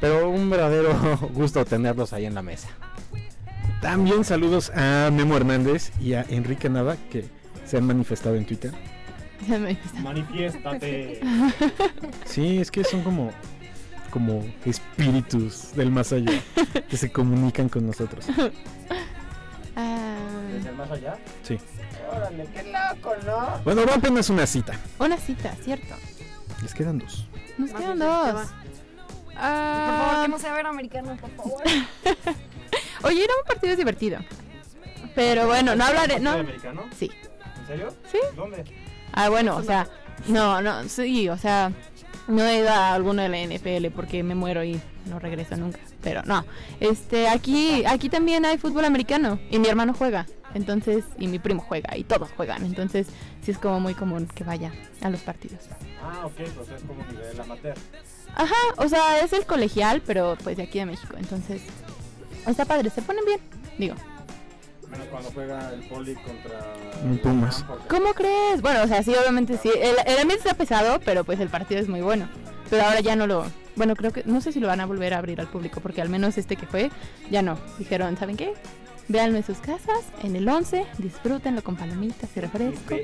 [0.00, 0.92] Pero un verdadero
[1.32, 2.68] gusto tenerlos ahí en la mesa.
[3.80, 7.26] También saludos a Memo Hernández y a Enrique Nava que
[7.64, 8.72] se han manifestado en Twitter.
[10.02, 11.20] Manifiéstate.
[12.24, 13.30] Sí, es que son como
[14.16, 16.32] como espíritus del más allá
[16.88, 18.26] que se comunican con nosotros.
[19.78, 20.16] Ah,
[20.74, 21.18] más allá?
[21.42, 21.58] Sí.
[22.10, 23.60] Órale, qué loco, ¿no?
[23.62, 24.72] Bueno, va apenas una cita.
[24.98, 25.94] una cita, cierto.
[26.62, 27.26] Les quedan dos.
[27.58, 28.48] Nos quedan bien, ¿qué dos.
[29.36, 31.62] Ah, Por favor, que no sea ver americano, por favor.
[33.02, 34.18] Oye, era un partido divertido.
[35.14, 36.30] Pero bueno, no hablaré, no.
[36.30, 36.84] americano?
[36.98, 37.10] Sí.
[37.60, 37.94] ¿En serio?
[38.10, 38.18] Sí.
[38.34, 38.64] ¿Dónde?
[39.12, 39.86] Ah, bueno, o sea,
[40.28, 41.70] no, no, sí, o sea,
[42.28, 45.78] no he ido a alguno de la NFL porque me muero y no regreso nunca.
[46.02, 46.44] Pero no,
[46.80, 51.64] este, aquí, aquí también hay fútbol americano y mi hermano juega, entonces, y mi primo
[51.66, 53.08] juega y todos juegan, entonces
[53.42, 54.72] sí es como muy común que vaya
[55.02, 55.60] a los partidos.
[56.02, 57.76] Ah, ok, pues es como nivel amateur.
[58.34, 61.62] Ajá, o sea, es el colegial, pero pues de aquí de México, entonces
[62.46, 63.40] está padre, se ponen bien,
[63.78, 63.94] digo.
[64.90, 66.74] Menos cuando juega el poli contra...
[67.22, 67.64] Pumas.
[67.88, 68.62] ¿Cómo crees?
[68.62, 69.70] Bueno, o sea, sí, obviamente sí.
[69.74, 72.28] El, el ambiente está pesado, pero pues el partido es muy bueno.
[72.70, 73.46] Pero ahora ya no lo...
[73.74, 74.22] Bueno, creo que...
[74.24, 76.56] No sé si lo van a volver a abrir al público, porque al menos este
[76.56, 76.90] que fue,
[77.30, 77.58] ya no.
[77.78, 78.54] Dijeron, ¿saben qué?
[79.08, 82.94] Véanlo en sus casas, en el 11, disfrútenlo con palomitas y refresco.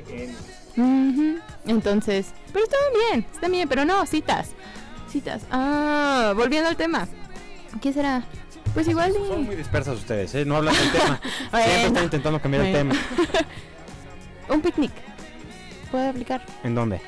[0.75, 1.39] Ujú.
[1.65, 2.77] Entonces, pero está
[3.09, 4.49] bien, está bien, pero no, citas.
[5.09, 5.43] Citas.
[5.51, 7.07] Ah, volviendo al tema.
[7.81, 8.23] ¿Qué será?
[8.73, 10.45] Pues igual Son muy dispersas ustedes, ¿eh?
[10.45, 11.21] No hablan del tema.
[11.51, 12.95] Siempre están intentando cambiar el tema.
[14.49, 14.91] Un picnic.
[15.91, 16.43] Puede aplicar.
[16.63, 16.99] ¿En dónde?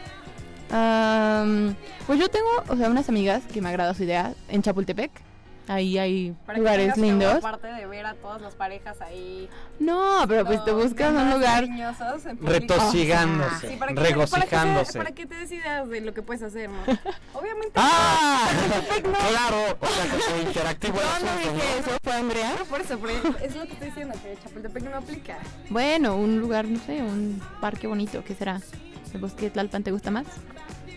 [2.08, 5.12] Pues yo tengo, o sea, unas amigas que me agrada su idea en Chapultepec.
[5.68, 7.36] Ahí hay Para que lugares como lindos.
[7.36, 9.50] Aparte de ver a todas las parejas ahí.
[9.80, 11.66] No, pero pues te buscas un lugar.
[12.42, 14.98] Retosigándose, Sí, para que, regocijándose.
[15.00, 16.78] Para que, te, para que te decidas de lo que puedes hacer, ¿no?
[17.34, 17.72] Obviamente.
[17.76, 18.48] ¡Ah!
[19.02, 21.80] claro, o sea, que fue interactivo Yo no asunto, dije ¿no?
[21.80, 22.56] eso, fue Andrea.
[22.60, 25.38] No, por eso, por- es lo que estoy diciendo, que Chapultepec no aplica.
[25.70, 28.62] Bueno, un lugar, no sé, un parque bonito, ¿qué será?
[29.14, 30.26] ¿El bosque de Tlalpan te gusta más?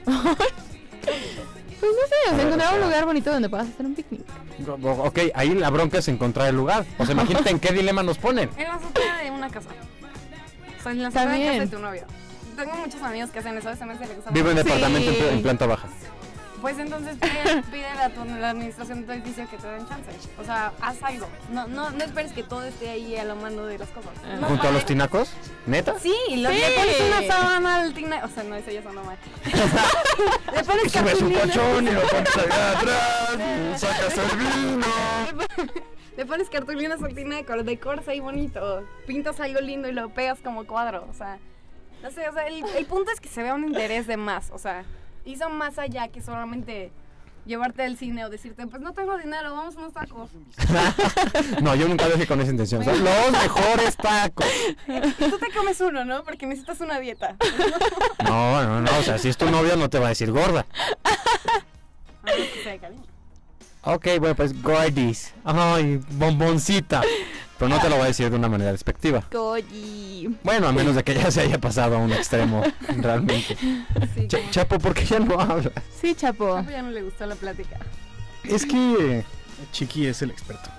[1.80, 4.22] pues no sé, o sea, encontrar un lugar bonito donde puedas hacer un picnic.
[4.82, 6.84] O- Ok, ahí la bronca es encontrar el lugar.
[6.98, 8.50] O sea, imagínate en qué dilema nos ponen.
[8.56, 9.68] En la azotea de una casa.
[10.78, 11.52] O sea, en la azotea de También.
[11.58, 12.02] casa de tu novio.
[12.56, 15.42] Tengo muchos amigos que hacen eso, se me hace que les Vivo en departamento en
[15.42, 15.88] planta baja.
[16.60, 20.10] Pues entonces pide, pídele a tu, la administración de tu edificio que te den chance.
[20.40, 21.28] O sea, haz algo.
[21.52, 24.12] No, no, no esperes que todo esté ahí a la mano de las cosas.
[24.40, 25.30] No ¿Junto a los tinacos?
[25.66, 25.98] ¿Neta?
[26.00, 26.56] Sí, lo, Sí.
[26.58, 28.20] le pones una sábana al tina.
[28.24, 29.16] O sea, no, eso ya sonó mal.
[30.54, 34.86] le pones Subes un colchón y lo pones allá atrás, sacas el vino.
[36.16, 38.84] Le pones cartulinas al tinaco, lo decoras ahí bonito.
[39.06, 41.06] Pintas algo lindo y lo pegas como cuadro.
[41.08, 41.38] O sea,
[42.02, 44.50] no sé, o sea, el, el punto es que se vea un interés de más.
[44.52, 44.84] O sea,
[45.32, 46.92] hizo más allá que solamente
[47.48, 50.30] llevarte al cine o decirte, pues no tengo dinero, vamos a unos tacos.
[51.62, 52.84] No, yo nunca dije con esa intención.
[52.84, 54.46] Son los mejores tacos.
[54.86, 55.00] Y
[55.30, 56.22] tú te comes uno, ¿no?
[56.24, 57.36] Porque necesitas una dieta.
[58.24, 58.98] No, no, no.
[58.98, 60.66] O sea, si es tu novia, no te va a decir gorda.
[61.04, 63.02] Ah, que sea de cariño.
[63.82, 65.32] Ok, bueno, pues gordis.
[65.44, 67.00] Ay, bomboncita.
[67.58, 69.22] Pero no te lo voy a decir de una manera despectiva.
[69.32, 70.36] Koji.
[70.44, 72.62] Bueno, a menos de que ya se haya pasado a un extremo,
[72.96, 73.56] realmente.
[74.14, 75.72] Sí, Chapo, ¿por qué ya no habla?
[76.00, 76.56] Sí, Chapo.
[76.56, 77.78] Chapo ya no le gustó la plática.
[78.44, 79.24] Es que
[79.72, 80.70] Chiqui es el experto.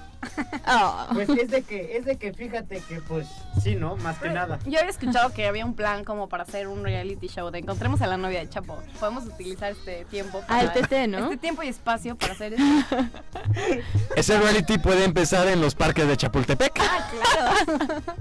[0.68, 1.08] Oh.
[1.14, 3.28] Pues es de que, es de que fíjate que pues
[3.64, 3.96] sí, ¿no?
[3.98, 4.60] Más que nada.
[4.66, 8.02] Yo había escuchado que había un plan como para hacer un reality show de encontremos
[8.02, 8.78] a la novia de Chapo.
[9.00, 11.20] Podemos utilizar este tiempo Ah, el TT, ¿no?
[11.26, 12.64] Este tiempo y espacio para hacer eso.
[14.16, 16.80] Ese reality puede empezar en los parques de Chapultepec.
[16.80, 18.02] Ah, claro.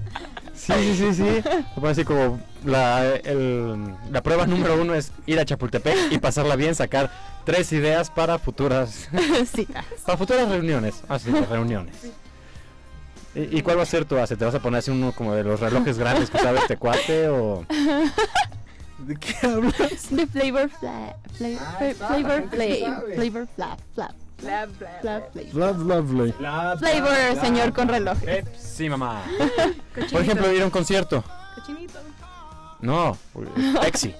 [0.59, 1.49] Sí, sí, sí, sí.
[1.87, 6.75] Así como la, el- la prueba número uno es ir a Chapultepec y pasarla bien,
[6.75, 7.09] sacar
[7.45, 9.09] tres ideas para futuras
[9.53, 9.85] Citas.
[10.05, 11.01] para futuras reuniones.
[11.09, 11.95] Ah, sí, reuniones.
[13.35, 14.35] ¿Y, y cuál va a ser tu base?
[14.35, 17.29] ¿Te vas a poner así uno como de los relojes grandes que sabe este cuate
[17.29, 17.65] o...?
[18.99, 20.09] ¿De qué hablas?
[20.09, 21.15] De Flavor Flav.
[21.37, 21.77] Flavor, Ah,
[22.09, 23.03] flavor Flav.
[23.15, 23.77] Flavor Flav.
[23.95, 24.11] Flav.
[24.41, 25.31] Bla, bla, Flav.
[25.31, 25.53] Flav.
[25.53, 26.31] Love, lovely.
[26.33, 28.17] Flavor, señor con reloj.
[28.57, 29.21] Sí, mamá.
[29.95, 30.11] Cochinito.
[30.11, 31.23] Por ejemplo, ir a un concierto.
[31.55, 31.99] Cochinito.
[32.81, 33.17] No,
[33.83, 34.13] sexy.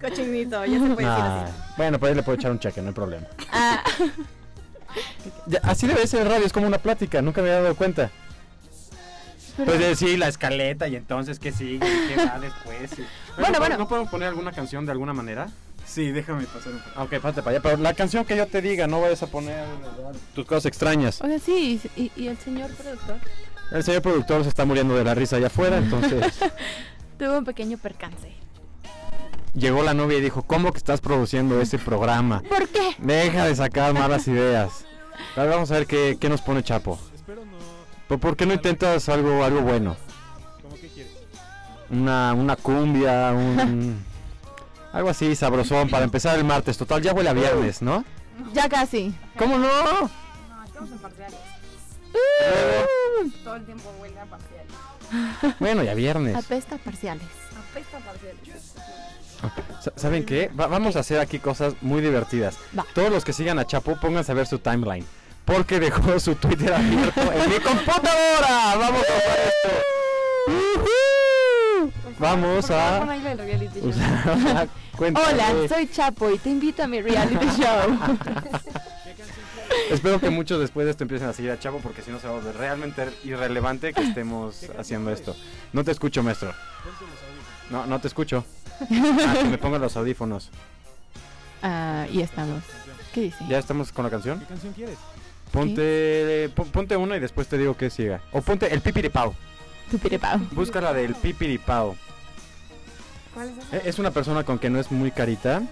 [0.00, 1.52] Cochinito, ya se puede decir Ah, así.
[1.76, 3.26] bueno, pues ahí le puedo echar un cheque, no hay problema.
[3.52, 3.82] Ah,
[5.46, 8.10] Ya, así debe ser el radio, es como una plática, nunca me había dado cuenta.
[9.64, 12.98] Pues sí, la escaleta y entonces qué sigue, y qué va después.
[12.98, 13.76] y- Bueno, bueno.
[13.76, 15.48] ¿No podemos poner alguna canción de alguna manera?
[15.84, 16.90] Sí, déjame pasar un poco.
[16.96, 19.26] Ah, Ok, pásate para allá, pero la canción que yo te diga, no vayas a
[19.26, 19.64] poner
[20.34, 21.20] tus cosas extrañas.
[21.22, 23.16] oiga, sí, y, y el señor productor
[23.72, 26.38] El señor productor se está muriendo de la risa allá afuera, entonces
[27.18, 28.32] tuvo un pequeño percance.
[29.58, 32.42] Llegó la novia y dijo, ¿cómo que estás produciendo ese programa?
[32.48, 32.94] ¿Por qué?
[32.98, 34.84] Deja de sacar malas ideas.
[35.36, 36.98] A ver, vamos a ver qué, qué nos pone Chapo.
[37.14, 38.18] Espero no.
[38.18, 39.96] ¿Por, qué no intentas algo, algo bueno?
[40.62, 41.12] ¿Cómo que quieres?
[41.90, 44.02] Una, una cumbia, un...
[44.92, 46.78] algo así sabrosón para empezar el martes.
[46.78, 48.04] Total, ya huele a viernes, ¿no?
[48.52, 49.14] Ya casi.
[49.36, 49.68] ¿Cómo no?
[49.68, 51.38] No, estamos en parciales.
[52.14, 55.58] Uh, Todo el tiempo huele a parciales.
[55.58, 56.36] Bueno, ya viernes.
[56.36, 57.26] apesta parciales.
[57.70, 58.67] Apesta parciales.
[59.80, 60.50] Sa- ¿Saben qué?
[60.58, 62.56] Va- vamos a hacer aquí cosas muy divertidas.
[62.78, 62.84] Va.
[62.94, 65.04] Todos los que sigan a Chapo, pónganse a ver su timeline.
[65.44, 68.76] Porque dejó su Twitter abierto en mi computadora.
[68.78, 69.68] Vamos a hacer esto.
[72.18, 73.08] Vamos a usar
[74.98, 77.98] Hola, soy Chapo y te invito a mi reality show.
[79.90, 82.26] Espero que muchos después de esto empiecen a seguir a Chapo porque si no se
[82.26, 85.36] va a volver realmente irrelevante que estemos haciendo esto.
[85.72, 86.52] No te escucho, maestro.
[87.70, 88.44] No, no te escucho.
[88.80, 90.50] Ah, que me pongan los audífonos.
[91.62, 92.62] Ah, y estamos.
[93.12, 93.44] ¿Qué dice?
[93.48, 94.38] ¿Ya estamos con la canción?
[94.40, 94.98] ¿Qué canción quieres?
[95.50, 98.20] Ponte, pon- ponte una y después te digo que siga.
[98.32, 99.34] O ponte el pipiripao.
[99.90, 100.38] Tupiripao.
[100.52, 101.96] Busca la del pipiripao.
[103.34, 103.76] ¿Cuál es esa?
[103.78, 105.62] Eh, Es una persona con que no es muy carita.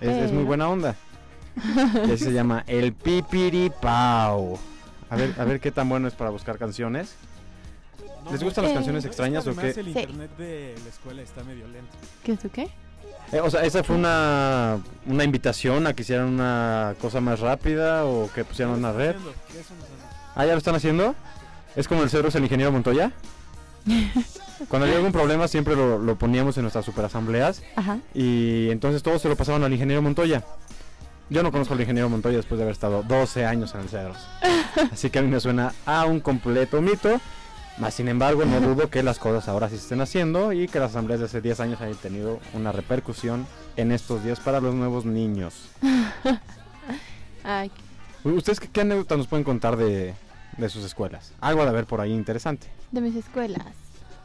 [0.00, 0.94] Es, es muy Pero- buena onda.
[2.08, 4.58] Y así se llama el pipiripao.
[5.10, 7.14] A ver, a ver qué tan bueno es para buscar canciones.
[8.30, 9.68] ¿Les gustan las Eh, canciones extrañas o qué?
[9.68, 9.80] el Sí.
[9.80, 11.92] internet de la escuela está medio lento.
[12.22, 12.68] ¿Qué es qué?
[13.32, 18.04] Eh, o sea, ¿esa fue una, una invitación a que hicieran una cosa más rápida
[18.04, 19.16] o que pusieran una red?
[20.34, 21.14] Ah, ¿ya lo están haciendo?
[21.76, 23.12] ¿Es como el cero es el ingeniero Montoya?
[24.68, 27.98] Cuando había algún problema siempre lo, lo poníamos en nuestras superasambleas Ajá.
[28.14, 30.44] y entonces todos se lo pasaban al ingeniero Montoya.
[31.30, 34.18] Yo no conozco al ingeniero Montoya después de haber estado 12 años en el Cedros.
[34.92, 37.20] Así que a mí me suena a un completo mito.
[37.78, 40.78] Más sin embargo, no dudo que las cosas ahora sí se estén haciendo y que
[40.78, 43.46] las asambleas de hace 10 años hayan tenido una repercusión
[43.76, 45.68] en estos días para los nuevos niños.
[47.42, 47.70] Ay,
[48.22, 50.14] ¿Ustedes qué, qué anécdotas nos pueden contar de,
[50.56, 51.32] de sus escuelas?
[51.40, 52.68] Algo de haber por ahí interesante.
[52.92, 53.66] de mis escuelas.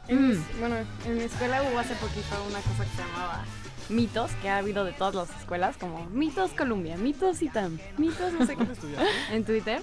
[0.08, 0.60] En mis- Mm.
[0.60, 3.44] bueno, en mi escuela hubo hace poquito una cosa que se llamaba
[3.90, 8.46] mitos, que ha habido de todas las escuelas, como mitos Columbia, mitos Itam, mitos no
[8.46, 8.66] sé qué,
[9.34, 9.82] en Twitter.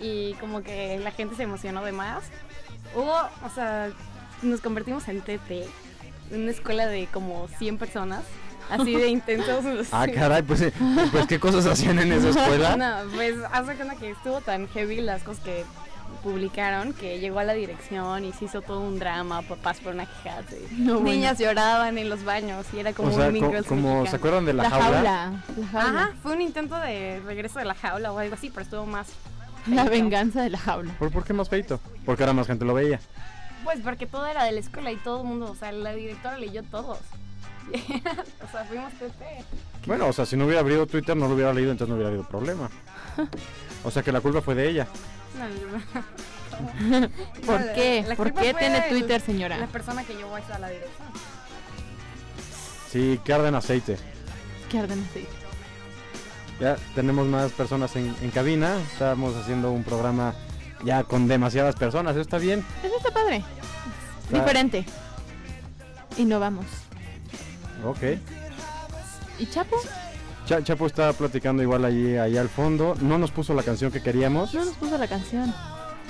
[0.00, 2.24] Y como que la gente se emocionó de más.
[2.94, 3.12] Hubo,
[3.44, 3.90] o sea,
[4.42, 5.50] nos convertimos en TT,
[6.32, 8.22] en una escuela de como 100 personas,
[8.70, 9.88] así de intensos.
[9.92, 10.72] Ah, caray, pues, eh,
[11.12, 12.76] pues qué cosas hacían en esa escuela.
[12.76, 15.64] No, pues hace cuenta que estuvo tan heavy las cosas que
[16.24, 20.04] publicaron que llegó a la dirección y se hizo todo un drama, papás por una
[20.06, 20.42] quejada.
[20.72, 21.10] No, bueno.
[21.10, 24.16] Niñas lloraban en los baños y era como o sea, un co- Girls como ¿se
[24.16, 24.84] acuerdan de la, La jaula?
[24.86, 25.02] jaula.
[25.56, 26.00] La jaula.
[26.00, 29.08] Ajá, fue un intento de regreso de la jaula o algo así, pero estuvo más.
[29.66, 30.92] La venganza de la jaula.
[30.98, 31.80] ¿Por, por qué más feito?
[32.06, 33.00] Porque ahora más gente lo veía.
[33.64, 36.38] Pues porque todo era de la escuela y todo el mundo, o sea, la directora
[36.38, 36.98] leyó todos.
[37.70, 39.86] o sea, fuimos TT.
[39.86, 42.08] Bueno, o sea, si no hubiera abrido Twitter no lo hubiera leído, entonces no hubiera
[42.10, 42.70] habido problema.
[43.82, 44.86] O sea que la culpa fue de ella.
[45.38, 47.08] No, no,
[47.46, 48.04] ¿Por la- qué?
[48.06, 49.66] la ¿Por qué tiene el- Twitter, La señora?
[49.68, 51.08] persona que llevó eso a la dirección.
[52.90, 53.96] Sí, que arden aceite.
[54.70, 55.26] ¿Qué arden así?
[56.60, 58.76] Ya tenemos más personas en, en cabina.
[58.92, 60.34] Estamos haciendo un programa
[60.84, 62.12] ya con demasiadas personas.
[62.12, 62.64] ¿Eso está bien?
[62.84, 63.42] Eso está padre.
[64.26, 64.84] Está- Diferente.
[66.18, 66.66] Innovamos.
[67.84, 67.98] Ok.
[69.38, 69.76] ¿Y Chapo?
[70.44, 72.94] Cha- Chapo está platicando igual allí, ahí al fondo.
[73.00, 74.52] No nos puso la canción que queríamos.
[74.52, 75.54] No nos puso la canción.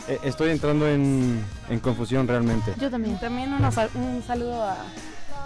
[0.09, 2.75] Eh, estoy entrando en, en confusión realmente.
[2.81, 3.19] Yo también.
[3.21, 4.77] También sal- un saludo a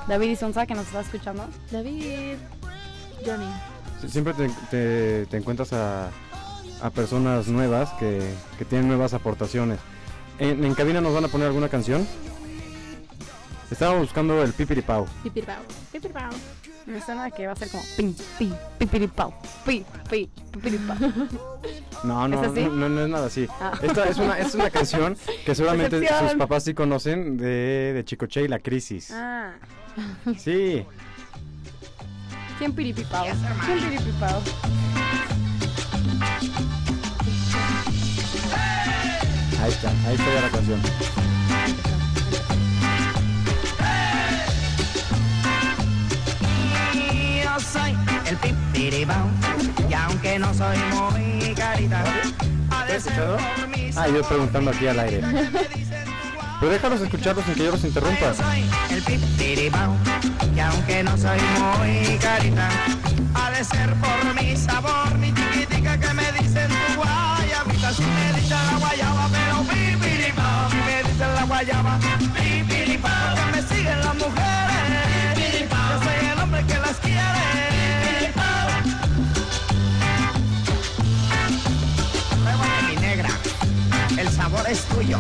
[0.09, 1.47] David Isonza que nos está escuchando.
[1.71, 2.37] David.
[3.27, 3.47] Johnny.
[4.01, 6.11] Sie- Siempre te, te- te encuentras a,
[6.83, 8.21] a personas nuevas que,
[8.59, 9.79] que tienen nuevas aportaciones.
[10.39, 12.07] en, en cabina nos van a poner alguna canción.
[13.71, 15.07] Estaba buscando el Pipiripau.
[15.23, 15.57] Pipiripao.
[15.91, 16.31] Pipiripao.
[16.87, 19.33] Me suena que va a ser como pi, pi, pipiripau,
[19.65, 20.97] pi, pi, pipiripau.
[22.05, 23.49] No, no, ¿Es no, no, no es nada así.
[23.59, 23.73] Ah.
[23.81, 25.17] Esta es una, es una canción
[25.47, 29.11] que seguramente sus papás sí conocen de, de Chicoche y la crisis.
[29.11, 29.53] Ah,
[30.37, 30.85] Sí.
[32.59, 33.25] ¿Quién piripipao?
[33.65, 34.43] ¿Quién piripipao?
[39.63, 40.81] Ahí está, ahí está ya la canción.
[47.43, 49.29] Yo soy el pipiribao
[49.89, 52.05] y aunque no soy muy carita,
[53.97, 55.23] Ah, yo preguntando aquí al aire.
[56.61, 58.33] Pero déjalos escucharlos sin que yo los interrumpa.
[58.33, 59.97] Yo soy el pipiribao
[60.55, 62.69] y aunque no soy muy carita,
[63.35, 68.41] ha de ser por mi sabor, mi chiquitica que me dicen tu guayabita, si me
[68.41, 71.99] dicen la guayaba, pero pipiribao, si me dicen la guayaba,
[72.35, 78.33] pipiribao, que me siguen las mujeres, yo soy el hombre que las quiere.
[82.31, 83.31] Pruébate mi negra,
[84.19, 85.19] el sabor es tuyo.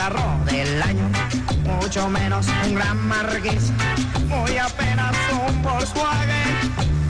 [0.00, 1.06] Carro del año,
[1.62, 3.70] mucho menos un gran marqués.
[4.28, 5.14] Muy apenas
[5.46, 6.54] un Volkswagen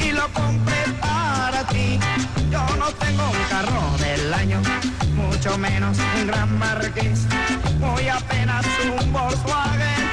[0.01, 2.01] y lo compré para ti.
[2.51, 4.61] Yo no tengo un carro del año,
[5.15, 7.21] mucho menos un gran marqués.
[7.79, 8.67] Muy apenas
[8.99, 10.09] un Volkswagen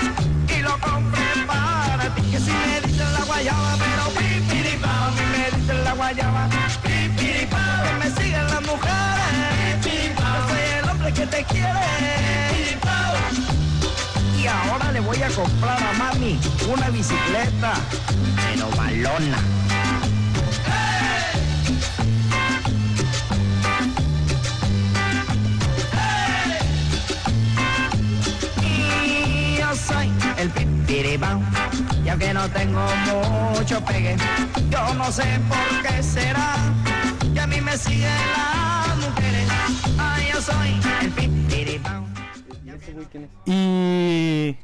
[0.55, 2.21] y lo compré para ti.
[2.29, 6.47] Que si me dicen la guayaba, pero pipiripao, si me dicen la guayaba,
[6.83, 9.06] pipiripao, me siguen las mujeres.
[11.15, 11.69] Que te quiere.
[14.39, 16.37] Y ahora le voy a comprar a mami
[16.69, 17.73] una bicicleta,
[18.35, 19.39] pero balona.
[28.61, 31.41] Y yo soy el pipiribao,
[32.05, 32.85] y aunque no tengo
[33.55, 34.17] mucho pegue,
[34.69, 36.57] yo no sé por qué será
[37.33, 39.26] que a mí me siguen las mujeres.
[40.37, 40.79] Yo soy.
[43.47, 44.55] Y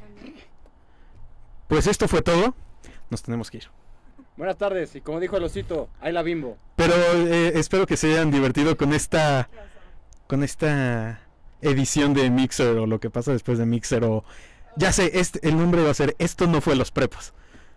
[1.68, 2.54] pues esto fue todo.
[3.10, 3.64] Nos tenemos que ir.
[4.38, 6.60] Buenas tardes, y como dijo el osito, ahí la bimbo.
[6.76, 9.50] Pero eh, espero que se hayan divertido con esta
[10.28, 11.22] con esta
[11.62, 14.24] edición de Mixer o lo que pasa después de Mixer o
[14.76, 17.34] ya sé, este, el nombre va a ser Esto no fue los prepos.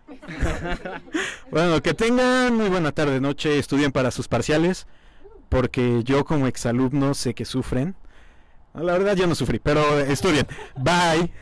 [1.50, 4.86] bueno, que tengan muy buena tarde, noche, estudien para sus parciales,
[5.48, 7.94] porque yo como exalumno sé que sufren.
[8.74, 10.46] La verdad yo no sufrí, pero estudien.
[10.76, 11.32] Bye.